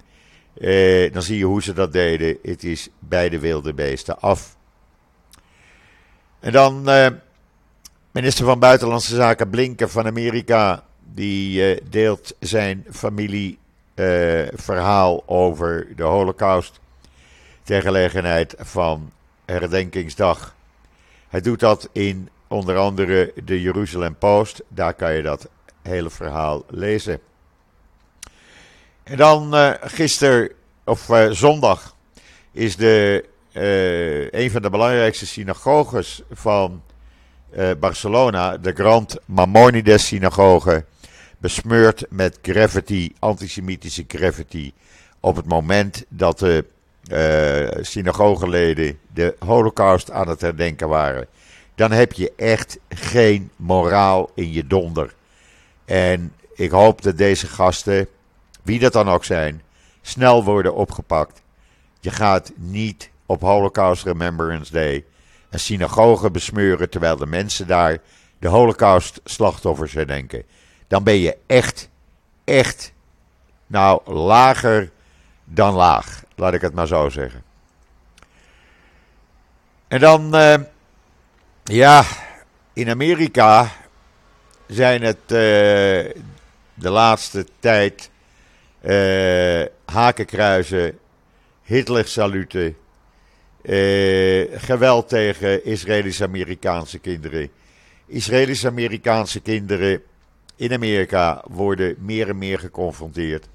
Uh, 0.59 1.13
dan 1.13 1.23
zie 1.23 1.39
je 1.39 1.45
hoe 1.45 1.63
ze 1.63 1.73
dat 1.73 1.93
deden. 1.93 2.39
Het 2.43 2.65
is 2.65 2.89
beide 2.99 3.39
wilde 3.39 3.75
beesten 3.75 4.21
af. 4.21 4.57
En 6.41 6.53
dan 6.53 6.89
minister 8.13 8.45
van 8.45 8.59
Buitenlandse 8.59 9.15
Zaken 9.15 9.51
Blinken 9.51 9.91
van 9.91 10.07
Amerika. 10.07 10.85
Die 11.15 11.83
deelt 11.89 12.35
zijn 12.39 12.87
familie 12.91 13.59
uh, 13.95 14.43
verhaal 14.53 15.23
over 15.27 15.87
de 15.97 16.03
Holocaust 16.03 16.81
ter 17.63 17.83
gelegenheid 17.83 18.55
van 18.59 19.13
herdenkingsdag. 19.45 20.55
Hij 21.29 21.41
doet 21.41 21.61
dat 21.61 21.89
in 21.93 22.29
onder 22.49 22.77
andere 22.77 23.33
de 23.45 23.61
Jeruzalem 23.61 24.17
Post. 24.17 24.63
Daar 24.69 24.95
kan 24.95 25.15
je 25.15 25.23
dat 25.23 25.49
hele 25.83 26.11
verhaal 26.11 26.65
lezen. 26.69 27.21
En 29.03 29.17
dan 29.17 29.55
uh, 29.55 29.71
gisteren, 29.81 30.51
of 30.85 31.11
zondag, 31.31 31.97
is 32.51 32.77
de, 32.77 33.25
een 34.31 34.51
van 34.51 34.63
de 34.63 34.71
belangrijkste 34.71 35.27
synagoges 35.27 36.23
van 36.31 36.83
Barcelona, 37.81 38.57
de 38.57 38.73
Grand 38.73 39.17
Maimonides 39.25 40.07
synagoge, 40.07 40.85
besmeurd 41.39 42.05
met 42.09 42.39
graffiti, 42.43 43.15
antisemitische 43.19 44.05
graffiti 44.09 44.73
op 45.21 45.37
het 45.37 45.47
moment 45.47 46.05
dat 46.09 46.39
de 46.39 46.65
uh, 47.11 47.85
synagogeleden 47.85 48.99
de 49.15 49.37
holocaust 49.39 50.11
aan 50.11 50.29
het 50.29 50.41
herdenken 50.41 50.89
waren, 50.89 51.27
dan 51.75 51.93
heb 51.93 52.13
je 52.13 52.33
echt 52.37 52.79
geen 52.89 53.51
moraal 53.57 54.31
in 54.35 54.53
je 54.53 54.67
donder. 54.67 55.15
En 55.85 56.33
ik 56.55 56.71
hoop 56.71 57.03
dat 57.03 57.17
deze 57.17 57.47
gasten, 57.47 58.09
wie 58.63 58.79
dat 58.79 58.93
dan 58.93 59.09
ook 59.09 59.25
zijn, 59.25 59.63
snel 60.03 60.45
worden 60.45 60.75
opgepakt. 60.75 61.43
Je 62.01 62.11
gaat 62.11 62.53
niet 62.55 63.11
op 63.27 63.41
Holocaust 63.41 64.05
Remembrance 64.05 64.73
Day 64.73 65.05
een 65.53 65.61
synagoge 65.61 66.31
besmeuren 66.31 66.91
terwijl 66.91 67.17
de 67.17 67.27
mensen 67.27 67.67
daar 67.67 67.99
de 68.39 68.49
Holocaust-slachtoffers 68.49 69.93
herdenken. 69.93 70.43
Dan 70.89 71.05
ben 71.05 71.15
je 71.15 71.37
echt, 71.47 71.89
echt, 72.45 72.93
nou, 73.67 74.13
lager 74.13 74.91
dan 75.45 75.75
laag. 75.75 76.25
Laat 76.35 76.55
ik 76.55 76.61
het 76.61 76.75
maar 76.75 76.87
zo 76.87 77.09
zeggen. 77.09 77.43
En 79.89 80.01
dan, 80.01 80.37
uh, 80.37 80.55
ja, 81.65 82.05
in 82.73 82.89
Amerika 82.89 83.69
zijn 84.67 85.03
het 85.03 85.17
uh, 85.23 85.29
de 86.75 86.91
laatste 86.91 87.47
tijd 87.59 88.11
uh, 88.83 89.65
hakenkruizen, 89.85 90.99
Hitler-saluten, 91.63 92.77
geweld 94.55 95.09
tegen 95.09 95.65
Israëlisch-Amerikaanse 95.65 96.99
kinderen. 96.99 97.49
Israëlisch-Amerikaanse 98.07 99.41
kinderen 99.41 100.03
in 100.57 100.73
Amerika 100.73 101.45
worden 101.49 101.97
meer 101.99 102.29
en 102.29 102.39
meer 102.39 102.59
geconfronteerd 102.59 103.49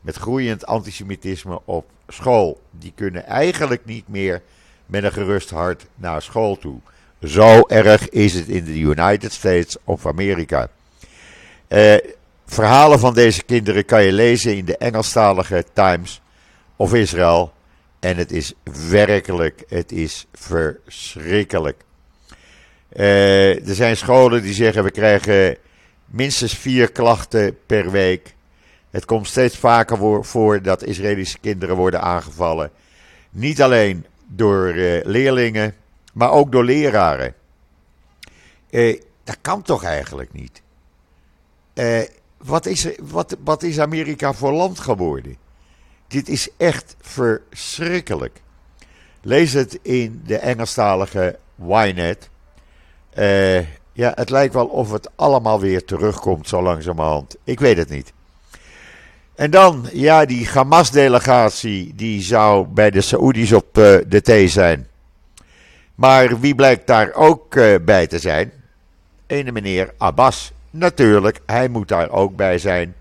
met 0.00 0.16
groeiend 0.16 0.66
antisemitisme 0.66 1.60
op 1.64 1.86
school. 2.08 2.60
Die 2.70 2.92
kunnen 2.94 3.26
eigenlijk 3.26 3.84
niet 3.84 4.08
meer 4.08 4.42
met 4.86 5.04
een 5.04 5.12
gerust 5.12 5.50
hart 5.50 5.86
naar 5.94 6.22
school 6.22 6.58
toe. 6.58 6.78
Zo 7.22 7.62
erg 7.66 8.08
is 8.08 8.34
het 8.34 8.48
in 8.48 8.64
de 8.64 8.78
United 8.78 9.32
States 9.32 9.76
of 9.84 10.06
Amerika. 10.06 10.68
Eh, 11.68 11.94
verhalen 12.46 12.98
van 12.98 13.14
deze 13.14 13.42
kinderen 13.42 13.84
kan 13.84 14.02
je 14.02 14.12
lezen 14.12 14.56
in 14.56 14.64
de 14.64 14.76
Engelstalige 14.76 15.64
Times 15.72 16.20
of 16.76 16.94
Israël. 16.94 17.52
En 18.00 18.16
het 18.16 18.32
is 18.32 18.52
werkelijk, 18.88 19.64
het 19.68 19.92
is 19.92 20.26
verschrikkelijk. 20.32 21.84
Eh, 22.88 23.68
er 23.68 23.74
zijn 23.74 23.96
scholen 23.96 24.42
die 24.42 24.54
zeggen 24.54 24.84
we 24.84 24.90
krijgen 24.90 25.56
minstens 26.06 26.54
vier 26.54 26.92
klachten 26.92 27.58
per 27.66 27.90
week. 27.90 28.34
Het 28.90 29.04
komt 29.04 29.26
steeds 29.26 29.56
vaker 29.56 30.24
voor 30.24 30.62
dat 30.62 30.84
Israëlische 30.84 31.38
kinderen 31.38 31.76
worden 31.76 32.00
aangevallen. 32.00 32.70
Niet 33.30 33.62
alleen 33.62 34.06
door 34.26 34.74
uh, 34.74 35.04
leerlingen, 35.04 35.74
maar 36.12 36.30
ook 36.30 36.52
door 36.52 36.64
leraren. 36.64 37.34
Uh, 38.70 39.00
dat 39.24 39.38
kan 39.40 39.62
toch 39.62 39.84
eigenlijk 39.84 40.32
niet? 40.32 40.62
Wat, 42.36 42.66
is, 42.66 42.88
wat, 43.02 43.36
wat 43.44 43.62
is 43.62 43.80
Amerika 43.80 44.32
voor 44.32 44.52
land 44.52 44.78
geworden? 44.78 45.36
Dit 46.08 46.28
is 46.28 46.48
echt 46.56 46.96
verschrikkelijk. 47.00 48.40
Lees 49.20 49.52
het 49.52 49.78
in 49.82 50.22
de 50.26 50.38
Engelstalige 50.38 51.38
Ynet. 51.68 52.28
ja, 53.92 54.12
het 54.14 54.30
lijkt 54.30 54.54
wel 54.54 54.66
of 54.66 54.92
het 54.92 55.10
allemaal 55.16 55.60
weer 55.60 55.84
terugkomt 55.84 56.48
zo 56.48 56.62
langzamerhand. 56.62 57.36
Ik 57.44 57.60
weet 57.60 57.76
het 57.76 57.88
niet. 57.88 58.12
En 59.38 59.50
dan, 59.50 59.88
ja, 59.92 60.24
die 60.24 60.48
Hamas-delegatie, 60.48 61.92
die 61.94 62.22
zou 62.22 62.66
bij 62.66 62.90
de 62.90 63.00
Saoedi's 63.00 63.52
op 63.52 63.78
uh, 63.78 63.98
de 64.06 64.20
thee 64.22 64.48
zijn. 64.48 64.86
Maar 65.94 66.40
wie 66.40 66.54
blijkt 66.54 66.86
daar 66.86 67.12
ook 67.14 67.54
uh, 67.54 67.74
bij 67.84 68.06
te 68.06 68.18
zijn? 68.18 68.52
Ene 69.26 69.52
meneer 69.52 69.94
Abbas. 69.98 70.52
Natuurlijk, 70.70 71.40
hij 71.46 71.68
moet 71.68 71.88
daar 71.88 72.10
ook 72.10 72.36
bij 72.36 72.58
zijn. 72.58 72.94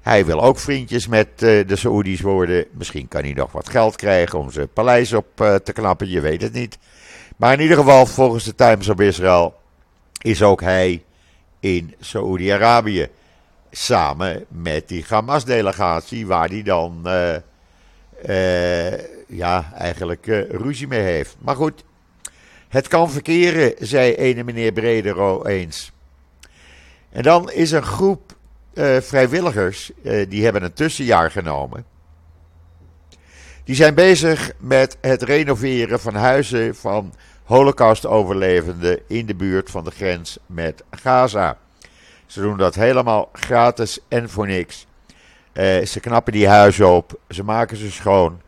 Hij 0.00 0.24
wil 0.24 0.42
ook 0.42 0.58
vriendjes 0.58 1.06
met 1.06 1.28
uh, 1.28 1.66
de 1.66 1.76
Saoedi's 1.76 2.20
worden. 2.20 2.64
Misschien 2.70 3.08
kan 3.08 3.22
hij 3.22 3.32
nog 3.32 3.52
wat 3.52 3.68
geld 3.68 3.96
krijgen 3.96 4.38
om 4.38 4.50
zijn 4.50 4.72
paleis 4.72 5.12
op 5.12 5.26
te 5.36 5.72
knappen, 5.72 6.08
je 6.08 6.20
weet 6.20 6.42
het 6.42 6.52
niet. 6.52 6.78
Maar 7.36 7.52
in 7.52 7.60
ieder 7.60 7.76
geval, 7.76 8.06
volgens 8.06 8.44
de 8.44 8.54
Times 8.54 8.88
of 8.88 9.00
Israel, 9.00 9.54
is 10.22 10.42
ook 10.42 10.60
hij 10.60 11.04
in 11.60 11.94
Saoedi-Arabië 12.00 13.08
samen 13.70 14.44
met 14.48 14.88
die 14.88 15.04
Hamas-delegatie, 15.08 16.26
waar 16.26 16.48
hij 16.48 16.62
dan 16.62 17.02
uh, 17.06 18.92
ja, 19.26 19.72
eigenlijk 19.74 20.26
ruzie 20.50 20.86
mee 20.86 21.00
heeft. 21.00 21.36
Maar 21.38 21.56
goed, 21.56 21.84
het 22.68 22.88
kan 22.88 23.10
verkeren, 23.10 23.74
zei 23.78 24.14
ene 24.14 24.44
meneer 24.44 24.72
Bredero 24.72 25.44
eens. 25.44 25.92
En 27.10 27.22
dan 27.22 27.50
is 27.50 27.70
een 27.70 27.82
groep 27.82 28.36
vrijwilligers, 29.00 29.90
die 30.28 30.44
hebben 30.44 30.62
een 30.62 30.72
tussenjaar 30.72 31.30
genomen. 31.30 31.84
Die 33.64 33.74
zijn 33.74 33.94
bezig 33.94 34.52
met 34.58 34.96
het 35.00 35.22
renoveren 35.22 36.00
van 36.00 36.14
huizen 36.14 36.74
van 36.74 37.14
Holocaust-overlevenden 37.44 39.00
in 39.06 39.26
de 39.26 39.34
buurt 39.34 39.70
van 39.70 39.84
de 39.84 39.90
grens 39.90 40.38
met 40.46 40.84
Gaza. 40.90 41.58
Ze 42.26 42.40
doen 42.40 42.56
dat 42.56 42.74
helemaal 42.74 43.28
gratis 43.32 43.98
en 44.08 44.30
voor 44.30 44.46
niks. 44.46 44.86
Uh, 45.52 45.84
ze 45.84 46.00
knappen 46.00 46.32
die 46.32 46.48
huizen 46.48 46.88
op, 46.88 47.20
ze 47.28 47.44
maken 47.44 47.76
ze 47.76 47.90
schoon. 47.90 48.40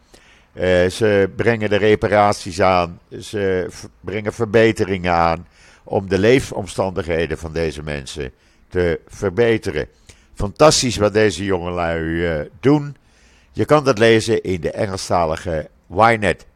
Ze 0.91 1.31
brengen 1.37 1.71
de 1.71 1.77
reparaties 1.77 2.61
aan, 2.61 3.01
ze 3.21 3.69
brengen 4.01 4.33
verbeteringen 4.33 5.13
aan 5.13 5.47
om 5.85 6.09
de 6.09 6.19
leefomstandigheden 6.19 7.39
van 7.39 7.53
deze 7.53 7.83
mensen 7.83 8.33
te 8.69 9.01
verbeteren. 9.09 9.89
Fantastisch 10.42 10.96
wat 10.96 11.12
deze 11.12 11.44
jongelui 11.44 12.02
uh, 12.02 12.46
doen. 12.61 12.96
Je 13.52 13.64
kan 13.64 13.85
dat 13.85 13.98
lezen 13.98 14.42
in 14.42 14.61
de 14.61 14.70
Engelstalige 14.70 15.68
Ynet. 15.90 16.46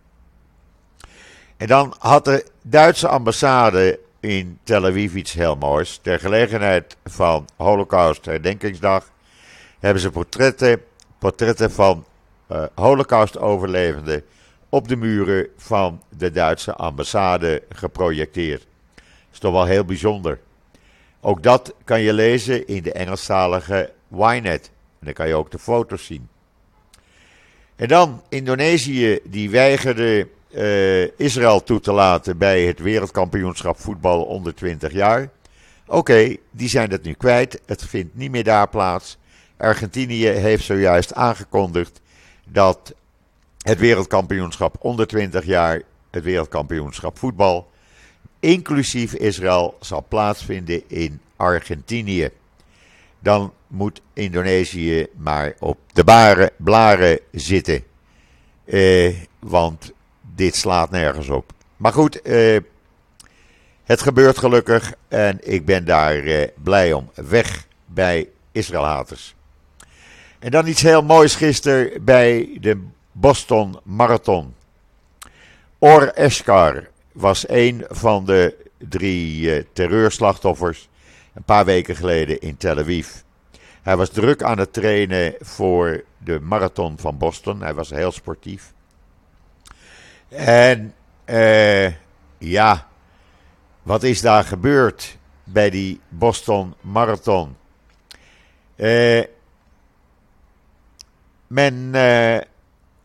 En 1.56 1.66
dan 1.66 1.94
had 1.98 2.24
de 2.24 2.46
Duitse 2.62 3.08
ambassade 3.08 4.00
in 4.20 4.58
Tel 4.62 4.86
Aviv 4.86 5.14
iets 5.14 5.32
heel 5.32 5.56
moois. 5.56 5.98
Ter 6.02 6.18
gelegenheid 6.18 6.96
van 7.04 7.48
Holocaust 7.56 8.24
Herdenkingsdag 8.24 9.10
hebben 9.78 10.02
ze 10.02 10.10
portretten, 10.10 10.82
portretten 11.18 11.70
van 11.70 12.04
uh, 12.52 12.64
Holocaust-overlevenden 12.74 14.22
op 14.68 14.88
de 14.88 14.96
muren 14.96 15.48
van 15.56 16.02
de 16.16 16.30
Duitse 16.30 16.74
ambassade 16.74 17.62
geprojecteerd. 17.68 18.66
Dat 18.94 19.04
is 19.32 19.38
toch 19.38 19.52
wel 19.52 19.64
heel 19.64 19.84
bijzonder. 19.84 20.38
Ook 21.20 21.42
dat 21.42 21.74
kan 21.84 22.00
je 22.00 22.12
lezen 22.12 22.66
in 22.66 22.82
de 22.82 22.92
Engelstalige 22.92 23.92
Ynet. 24.10 24.70
En 24.98 25.06
dan 25.06 25.12
kan 25.12 25.28
je 25.28 25.34
ook 25.34 25.50
de 25.50 25.58
foto's 25.58 26.04
zien. 26.04 26.28
En 27.76 27.88
dan 27.88 28.22
Indonesië, 28.28 29.18
die 29.24 29.50
weigerde 29.50 30.28
uh, 30.50 31.18
Israël 31.18 31.62
toe 31.62 31.80
te 31.80 31.92
laten 31.92 32.38
bij 32.38 32.62
het 32.62 32.78
wereldkampioenschap 32.78 33.80
voetbal 33.80 34.24
onder 34.24 34.54
20 34.54 34.92
jaar. 34.92 35.28
Oké, 35.86 36.36
die 36.50 36.68
zijn 36.68 36.90
het 36.90 37.02
nu 37.02 37.12
kwijt. 37.12 37.60
Het 37.66 37.84
vindt 37.84 38.14
niet 38.14 38.30
meer 38.30 38.44
daar 38.44 38.68
plaats. 38.68 39.18
Argentinië 39.56 40.26
heeft 40.26 40.64
zojuist 40.64 41.14
aangekondigd 41.14 42.00
dat 42.48 42.94
het 43.58 43.78
wereldkampioenschap 43.78 44.76
onder 44.78 45.06
20 45.06 45.44
jaar, 45.44 45.82
het 46.10 46.24
wereldkampioenschap 46.24 47.18
voetbal, 47.18 47.70
inclusief 48.40 49.14
Israël, 49.14 49.76
zal 49.80 50.04
plaatsvinden 50.08 50.82
in 50.86 51.20
Argentinië. 51.36 52.30
Dan 53.18 53.52
moet 53.66 54.00
Indonesië 54.12 55.06
maar 55.16 55.54
op 55.58 55.78
de 55.92 56.04
baren, 56.04 56.50
blaren 56.56 57.18
zitten. 57.32 57.82
Eh, 58.64 59.14
want 59.38 59.92
dit 60.34 60.56
slaat 60.56 60.90
nergens 60.90 61.28
op. 61.28 61.52
Maar 61.76 61.92
goed, 61.92 62.22
eh, 62.22 62.56
het 63.84 64.02
gebeurt 64.02 64.38
gelukkig 64.38 64.94
en 65.08 65.38
ik 65.52 65.64
ben 65.64 65.84
daar 65.84 66.16
eh, 66.16 66.48
blij 66.62 66.92
om. 66.92 67.10
Weg 67.14 67.66
bij 67.86 68.28
Israëlhaters. 68.52 69.34
En 70.38 70.50
dan 70.50 70.66
iets 70.66 70.82
heel 70.82 71.02
moois 71.02 71.34
gisteren 71.34 72.04
bij 72.04 72.58
de 72.60 72.82
Boston 73.12 73.80
Marathon. 73.82 74.54
Or 75.78 76.08
Eshkar 76.08 76.88
was 77.16 77.48
een 77.48 77.84
van 77.88 78.24
de 78.24 78.70
drie 78.78 79.40
uh, 79.40 79.64
terreurslachtoffers 79.72 80.88
een 81.34 81.42
paar 81.42 81.64
weken 81.64 81.96
geleden 81.96 82.40
in 82.40 82.56
Tel 82.56 82.78
Aviv. 82.78 83.08
Hij 83.82 83.96
was 83.96 84.10
druk 84.10 84.42
aan 84.42 84.58
het 84.58 84.72
trainen 84.72 85.34
voor 85.40 86.04
de 86.18 86.40
marathon 86.40 86.98
van 86.98 87.18
Boston. 87.18 87.60
Hij 87.60 87.74
was 87.74 87.90
heel 87.90 88.12
sportief. 88.12 88.72
En 90.28 90.94
uh, 91.26 91.92
ja, 92.38 92.88
wat 93.82 94.02
is 94.02 94.20
daar 94.20 94.44
gebeurd 94.44 95.18
bij 95.44 95.70
die 95.70 96.00
Boston 96.08 96.74
Marathon? 96.80 97.56
Uh, 98.76 99.24
men 101.46 101.90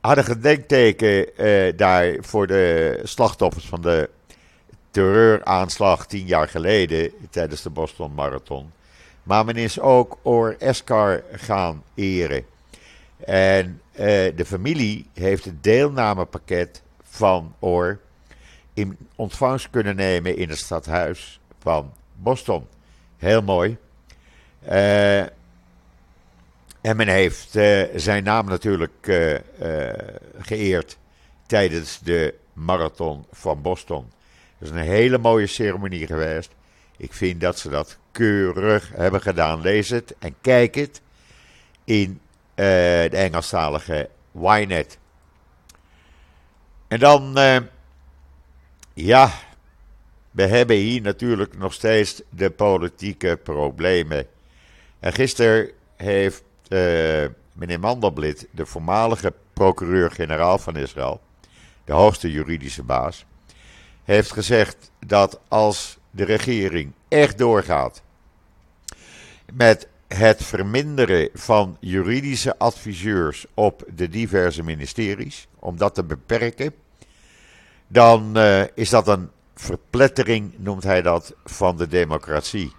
had 0.01 0.17
een 0.17 0.23
gedenkteken 0.23 1.27
uh, 1.37 1.73
daar 1.77 2.15
voor 2.19 2.47
de 2.47 2.99
slachtoffers 3.03 3.65
van 3.65 3.81
de 3.81 4.09
terreuraanslag 4.91 6.07
tien 6.07 6.25
jaar 6.25 6.47
geleden 6.47 7.11
tijdens 7.29 7.61
de 7.61 7.69
Boston 7.69 8.13
Marathon. 8.13 8.71
Maar 9.23 9.45
men 9.45 9.55
is 9.55 9.79
ook 9.79 10.17
Or 10.21 10.55
Eskar 10.59 11.23
gaan 11.31 11.83
eren. 11.95 12.45
En 13.25 13.81
uh, 13.91 13.99
de 14.35 14.45
familie 14.45 15.05
heeft 15.13 15.45
het 15.45 15.63
deelnamepakket 15.63 16.81
van 17.03 17.55
Or 17.59 17.99
in 18.73 18.97
ontvangst 19.15 19.69
kunnen 19.69 19.95
nemen 19.95 20.37
in 20.37 20.49
het 20.49 20.57
stadhuis 20.57 21.39
van 21.59 21.93
Boston. 22.15 22.67
Heel 23.17 23.41
mooi. 23.41 23.77
Uh, 24.71 25.23
en 26.81 26.95
men 26.95 27.07
heeft 27.07 27.55
uh, 27.55 27.83
zijn 27.95 28.23
naam 28.23 28.45
natuurlijk 28.45 29.07
uh, 29.07 29.37
geëerd 30.37 30.97
tijdens 31.45 31.99
de 31.99 32.33
marathon 32.53 33.25
van 33.31 33.61
Boston. 33.61 34.11
Dat 34.57 34.69
is 34.69 34.75
een 34.75 34.87
hele 34.87 35.17
mooie 35.17 35.47
ceremonie 35.47 36.05
geweest. 36.07 36.51
Ik 36.97 37.13
vind 37.13 37.41
dat 37.41 37.59
ze 37.59 37.69
dat 37.69 37.97
keurig 38.11 38.91
hebben 38.93 39.21
gedaan. 39.21 39.61
Lees 39.61 39.89
het 39.89 40.15
en 40.19 40.35
kijk 40.41 40.75
het 40.75 41.01
in 41.83 42.21
de 42.55 43.09
Engelstalige 43.11 44.09
Ynet. 44.31 44.97
En 46.87 46.99
dan, 46.99 47.37
ja, 48.93 49.31
we 50.31 50.45
hebben 50.45 50.75
hier 50.75 51.01
natuurlijk 51.01 51.57
nog 51.57 51.73
steeds 51.73 52.21
de 52.29 52.49
politieke 52.49 53.39
problemen. 53.43 54.27
En 54.99 55.13
gisteren 55.13 55.71
heeft 55.95 56.43
meneer 57.53 57.79
Mandelblit, 57.79 58.47
de 58.51 58.65
voormalige 58.65 59.33
procureur-generaal 59.53 60.57
van 60.57 60.75
Israël, 60.75 61.21
de 61.85 61.93
hoogste 61.93 62.31
juridische 62.31 62.83
baas, 62.83 63.25
heeft 64.03 64.31
gezegd 64.31 64.91
dat 65.05 65.39
als 65.47 65.97
de 66.11 66.23
regering 66.23 66.91
echt 67.07 67.37
doorgaat 67.37 68.01
met 69.53 69.87
het 70.07 70.43
verminderen 70.43 71.29
van 71.33 71.77
juridische 71.79 72.57
adviseurs 72.57 73.45
op 73.53 73.83
de 73.95 74.09
diverse 74.09 74.63
ministeries, 74.63 75.47
om 75.59 75.77
dat 75.77 75.95
te 75.95 76.03
beperken, 76.03 76.73
dan 77.87 78.37
uh, 78.37 78.63
is 78.73 78.89
dat 78.89 79.07
een 79.07 79.29
verplettering, 79.55 80.53
noemt 80.57 80.83
hij 80.83 81.01
dat, 81.01 81.33
van 81.45 81.77
de 81.77 81.87
democratie. 81.87 82.73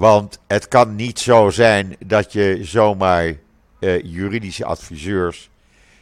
Want 0.00 0.38
het 0.46 0.68
kan 0.68 0.94
niet 0.94 1.18
zo 1.18 1.50
zijn 1.50 1.96
dat 2.06 2.32
je 2.32 2.58
zomaar 2.62 3.34
uh, 3.80 4.02
juridische 4.02 4.64
adviseurs 4.64 5.50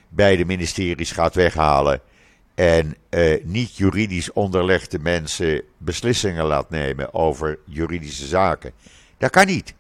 bij 0.09 0.37
de 0.37 0.45
ministeries 0.45 1.11
gaat 1.11 1.35
weghalen. 1.35 2.01
En 2.55 2.97
uh, 3.11 3.45
niet 3.45 3.77
juridisch 3.77 4.33
onderlegde 4.33 4.99
mensen 4.99 5.63
beslissingen 5.79 6.45
laat 6.45 6.71
nemen 6.71 7.15
over 7.15 7.59
juridische 7.65 8.27
zaken. 8.27 8.73
Dat 9.17 9.31
kan 9.31 9.47
niet. 9.47 9.75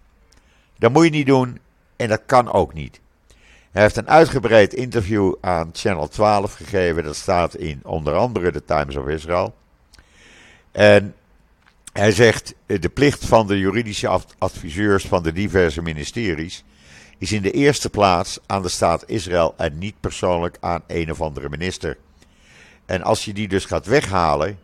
Dat 0.79 0.93
moet 0.93 1.05
je 1.05 1.11
niet 1.11 1.27
doen 1.27 1.59
en 1.97 2.09
dat 2.09 2.23
kan 2.27 2.53
ook 2.53 2.75
niet. 2.75 3.01
Hij 3.71 3.83
heeft 3.83 3.97
een 3.97 4.09
uitgebreid 4.09 4.75
interview 4.75 5.35
aan 5.41 5.71
Channel 5.73 6.09
12 6.09 6.55
gegeven. 6.55 7.05
Dat 7.05 7.17
staat 7.17 7.55
in 7.55 7.81
onder 7.83 8.15
andere 8.15 8.53
de 8.53 8.65
Times 8.65 8.97
of 8.97 9.09
Israel. 9.09 9.55
En 10.73 11.15
hij 11.99 12.13
zegt: 12.13 12.55
de 12.67 12.89
plicht 12.89 13.25
van 13.25 13.47
de 13.47 13.59
juridische 13.59 14.21
adviseurs 14.39 15.05
van 15.05 15.23
de 15.23 15.33
diverse 15.33 15.83
ministeries 15.83 16.65
is 17.19 17.33
in 17.33 17.43
de 17.43 17.51
eerste 17.51 17.91
plaats 17.91 18.39
aan 18.47 18.63
de 18.63 18.69
staat 18.69 19.05
Israël 19.07 19.55
en 19.57 19.79
niet 19.79 20.01
persoonlijk 20.01 20.57
aan 20.61 20.83
een 20.87 21.11
of 21.11 21.21
andere 21.21 21.49
minister. 21.49 21.97
En 22.87 23.03
als 23.03 23.25
je 23.25 23.33
die 23.33 23.49
dus 23.49 23.65
gaat 23.65 23.87
weghalen 23.87 24.59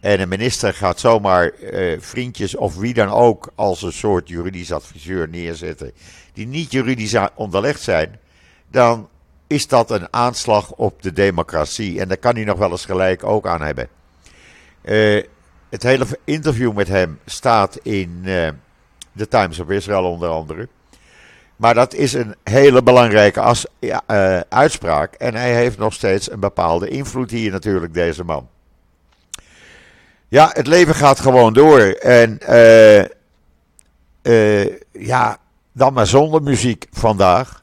en 0.00 0.20
een 0.20 0.28
minister 0.28 0.74
gaat 0.74 1.00
zomaar 1.00 1.48
eh, 1.48 2.00
vriendjes 2.00 2.56
of 2.56 2.76
wie 2.76 2.94
dan 2.94 3.08
ook 3.08 3.52
als 3.54 3.82
een 3.82 3.92
soort 3.92 4.28
juridisch 4.28 4.72
adviseur 4.72 5.28
neerzetten 5.28 5.92
die 6.32 6.46
niet 6.46 6.72
juridisch 6.72 7.16
onderlegd 7.34 7.80
zijn, 7.80 8.18
dan 8.70 9.08
is 9.46 9.66
dat 9.68 9.90
een 9.90 10.12
aanslag 10.12 10.72
op 10.72 11.02
de 11.02 11.12
democratie. 11.12 12.00
En 12.00 12.08
daar 12.08 12.16
kan 12.16 12.34
hij 12.34 12.44
nog 12.44 12.58
wel 12.58 12.70
eens 12.70 12.84
gelijk 12.84 13.24
ook 13.24 13.46
aan 13.46 13.62
hebben. 13.62 13.88
Uh, 14.82 15.22
het 15.74 15.82
hele 15.82 16.06
interview 16.24 16.72
met 16.72 16.88
hem 16.88 17.18
staat 17.24 17.76
in 17.82 18.22
uh, 18.24 18.48
de 19.12 19.28
Times 19.28 19.58
of 19.58 19.68
Israel 19.68 20.04
onder 20.04 20.28
andere. 20.28 20.68
Maar 21.56 21.74
dat 21.74 21.94
is 21.94 22.12
een 22.12 22.34
hele 22.44 22.82
belangrijke 22.82 23.54
uh, 23.80 24.40
uitspraak. 24.48 25.14
En 25.14 25.34
hij 25.34 25.54
heeft 25.54 25.78
nog 25.78 25.92
steeds 25.92 26.30
een 26.30 26.40
bepaalde 26.40 26.88
invloed 26.88 27.30
hier 27.30 27.50
natuurlijk, 27.50 27.94
deze 27.94 28.24
man. 28.24 28.48
Ja, 30.28 30.50
het 30.52 30.66
leven 30.66 30.94
gaat 30.94 31.20
gewoon 31.20 31.52
door. 31.52 31.80
En 31.80 32.38
uh, 34.22 34.64
ja, 34.92 35.38
dan 35.72 35.92
maar 35.92 36.06
zonder 36.06 36.42
muziek 36.42 36.86
vandaag. 36.90 37.62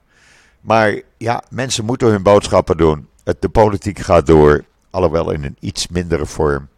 Maar 0.62 1.02
ja, 1.17 1.43
mensen 1.50 1.86
moeten 1.86 2.08
hun 2.08 2.24
boodschappen 2.24 2.78
doen. 2.78 3.08
de 3.39 3.50
politiek 3.50 4.00
gaat 4.00 4.26
door, 4.26 4.63
alhoewel 4.89 5.32
in 5.32 5.43
een 5.43 5.58
iets 5.60 5.88
mindere 5.88 6.26
vorm. 6.26 6.69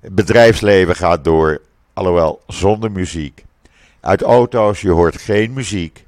Het 0.00 0.14
bedrijfsleven 0.14 0.96
gaat 0.96 1.24
door, 1.24 1.60
alhoewel 1.92 2.42
zonder 2.46 2.90
muziek. 2.90 3.44
Uit 4.00 4.22
auto's, 4.22 4.80
je 4.80 4.90
hoort 4.90 5.20
geen 5.20 5.52
muziek. 5.52 6.06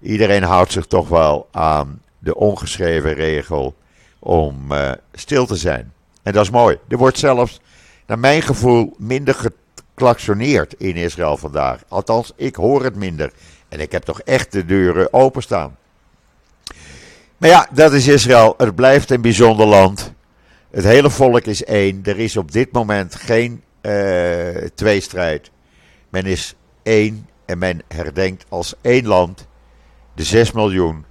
Iedereen 0.00 0.42
houdt 0.42 0.72
zich 0.72 0.86
toch 0.86 1.08
wel 1.08 1.48
aan 1.50 2.02
de 2.18 2.34
ongeschreven 2.34 3.14
regel 3.14 3.74
om 4.18 4.72
uh, 4.72 4.92
stil 5.12 5.46
te 5.46 5.56
zijn. 5.56 5.92
En 6.22 6.32
dat 6.32 6.44
is 6.44 6.50
mooi. 6.50 6.78
Er 6.88 6.96
wordt 6.96 7.18
zelfs, 7.18 7.60
naar 8.06 8.18
mijn 8.18 8.42
gevoel, 8.42 8.94
minder 8.98 9.34
geklaksoneerd 9.34 10.74
in 10.74 10.96
Israël 10.96 11.36
vandaag. 11.36 11.80
Althans, 11.88 12.32
ik 12.36 12.54
hoor 12.54 12.84
het 12.84 12.96
minder. 12.96 13.32
En 13.68 13.80
ik 13.80 13.92
heb 13.92 14.02
toch 14.02 14.20
echt 14.20 14.52
de 14.52 14.64
deuren 14.64 15.12
openstaan. 15.12 15.76
Maar 17.36 17.50
ja, 17.50 17.68
dat 17.72 17.92
is 17.92 18.06
Israël. 18.06 18.54
Het 18.56 18.74
blijft 18.74 19.10
een 19.10 19.20
bijzonder 19.20 19.66
land. 19.66 20.12
Het 20.72 20.84
hele 20.84 21.10
volk 21.10 21.40
is 21.40 21.64
één. 21.64 22.00
Er 22.04 22.18
is 22.18 22.36
op 22.36 22.52
dit 22.52 22.72
moment 22.72 23.14
geen 23.14 23.62
uh, 23.82 24.48
tweestrijd. 24.74 25.50
Men 26.08 26.24
is 26.24 26.54
één 26.82 27.28
en 27.44 27.58
men 27.58 27.82
herdenkt 27.88 28.44
als 28.48 28.74
één 28.80 29.06
land 29.06 29.46
de 30.14 30.24
6 30.24 30.52
miljoen 30.52 31.04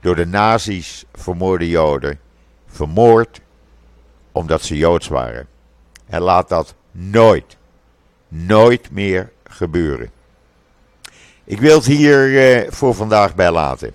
door 0.00 0.16
de 0.16 0.26
nazi's 0.26 1.04
vermoorde 1.12 1.68
Joden. 1.68 2.18
Vermoord 2.66 3.40
omdat 4.32 4.62
ze 4.62 4.76
Joods 4.76 5.08
waren. 5.08 5.46
En 6.06 6.20
laat 6.20 6.48
dat 6.48 6.74
nooit, 6.90 7.56
nooit 8.28 8.90
meer 8.90 9.32
gebeuren. 9.44 10.10
Ik 11.44 11.60
wil 11.60 11.76
het 11.76 11.86
hier 11.86 12.28
uh, 12.28 12.70
voor 12.70 12.94
vandaag 12.94 13.34
bij 13.34 13.50
laten. 13.50 13.94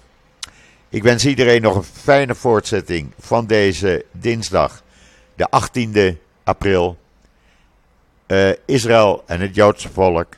Ik 0.90 1.04
wens 1.04 1.26
iedereen 1.26 1.62
nog 1.62 1.76
een 1.76 1.84
fijne 1.84 2.36
voortzetting 2.36 3.12
van 3.18 3.46
deze 3.46 4.06
dinsdag 4.12 4.84
de 5.40 5.48
18e 5.48 6.18
april, 6.44 6.98
uh, 8.28 8.52
Israël 8.66 9.24
en 9.26 9.42
het 9.42 9.56
Joodse 9.56 9.90
volk 9.90 10.36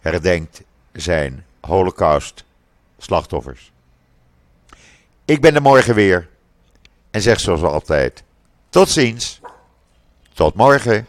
herdenkt 0.00 0.62
zijn 0.92 1.44
Holocaust-slachtoffers. 1.60 3.72
Ik 5.24 5.40
ben 5.40 5.54
er 5.54 5.62
morgen 5.62 5.94
weer 5.94 6.28
en 7.10 7.22
zeg 7.22 7.40
zoals 7.40 7.62
altijd: 7.62 8.22
tot 8.68 8.88
ziens, 8.88 9.40
tot 10.32 10.54
morgen. 10.54 11.06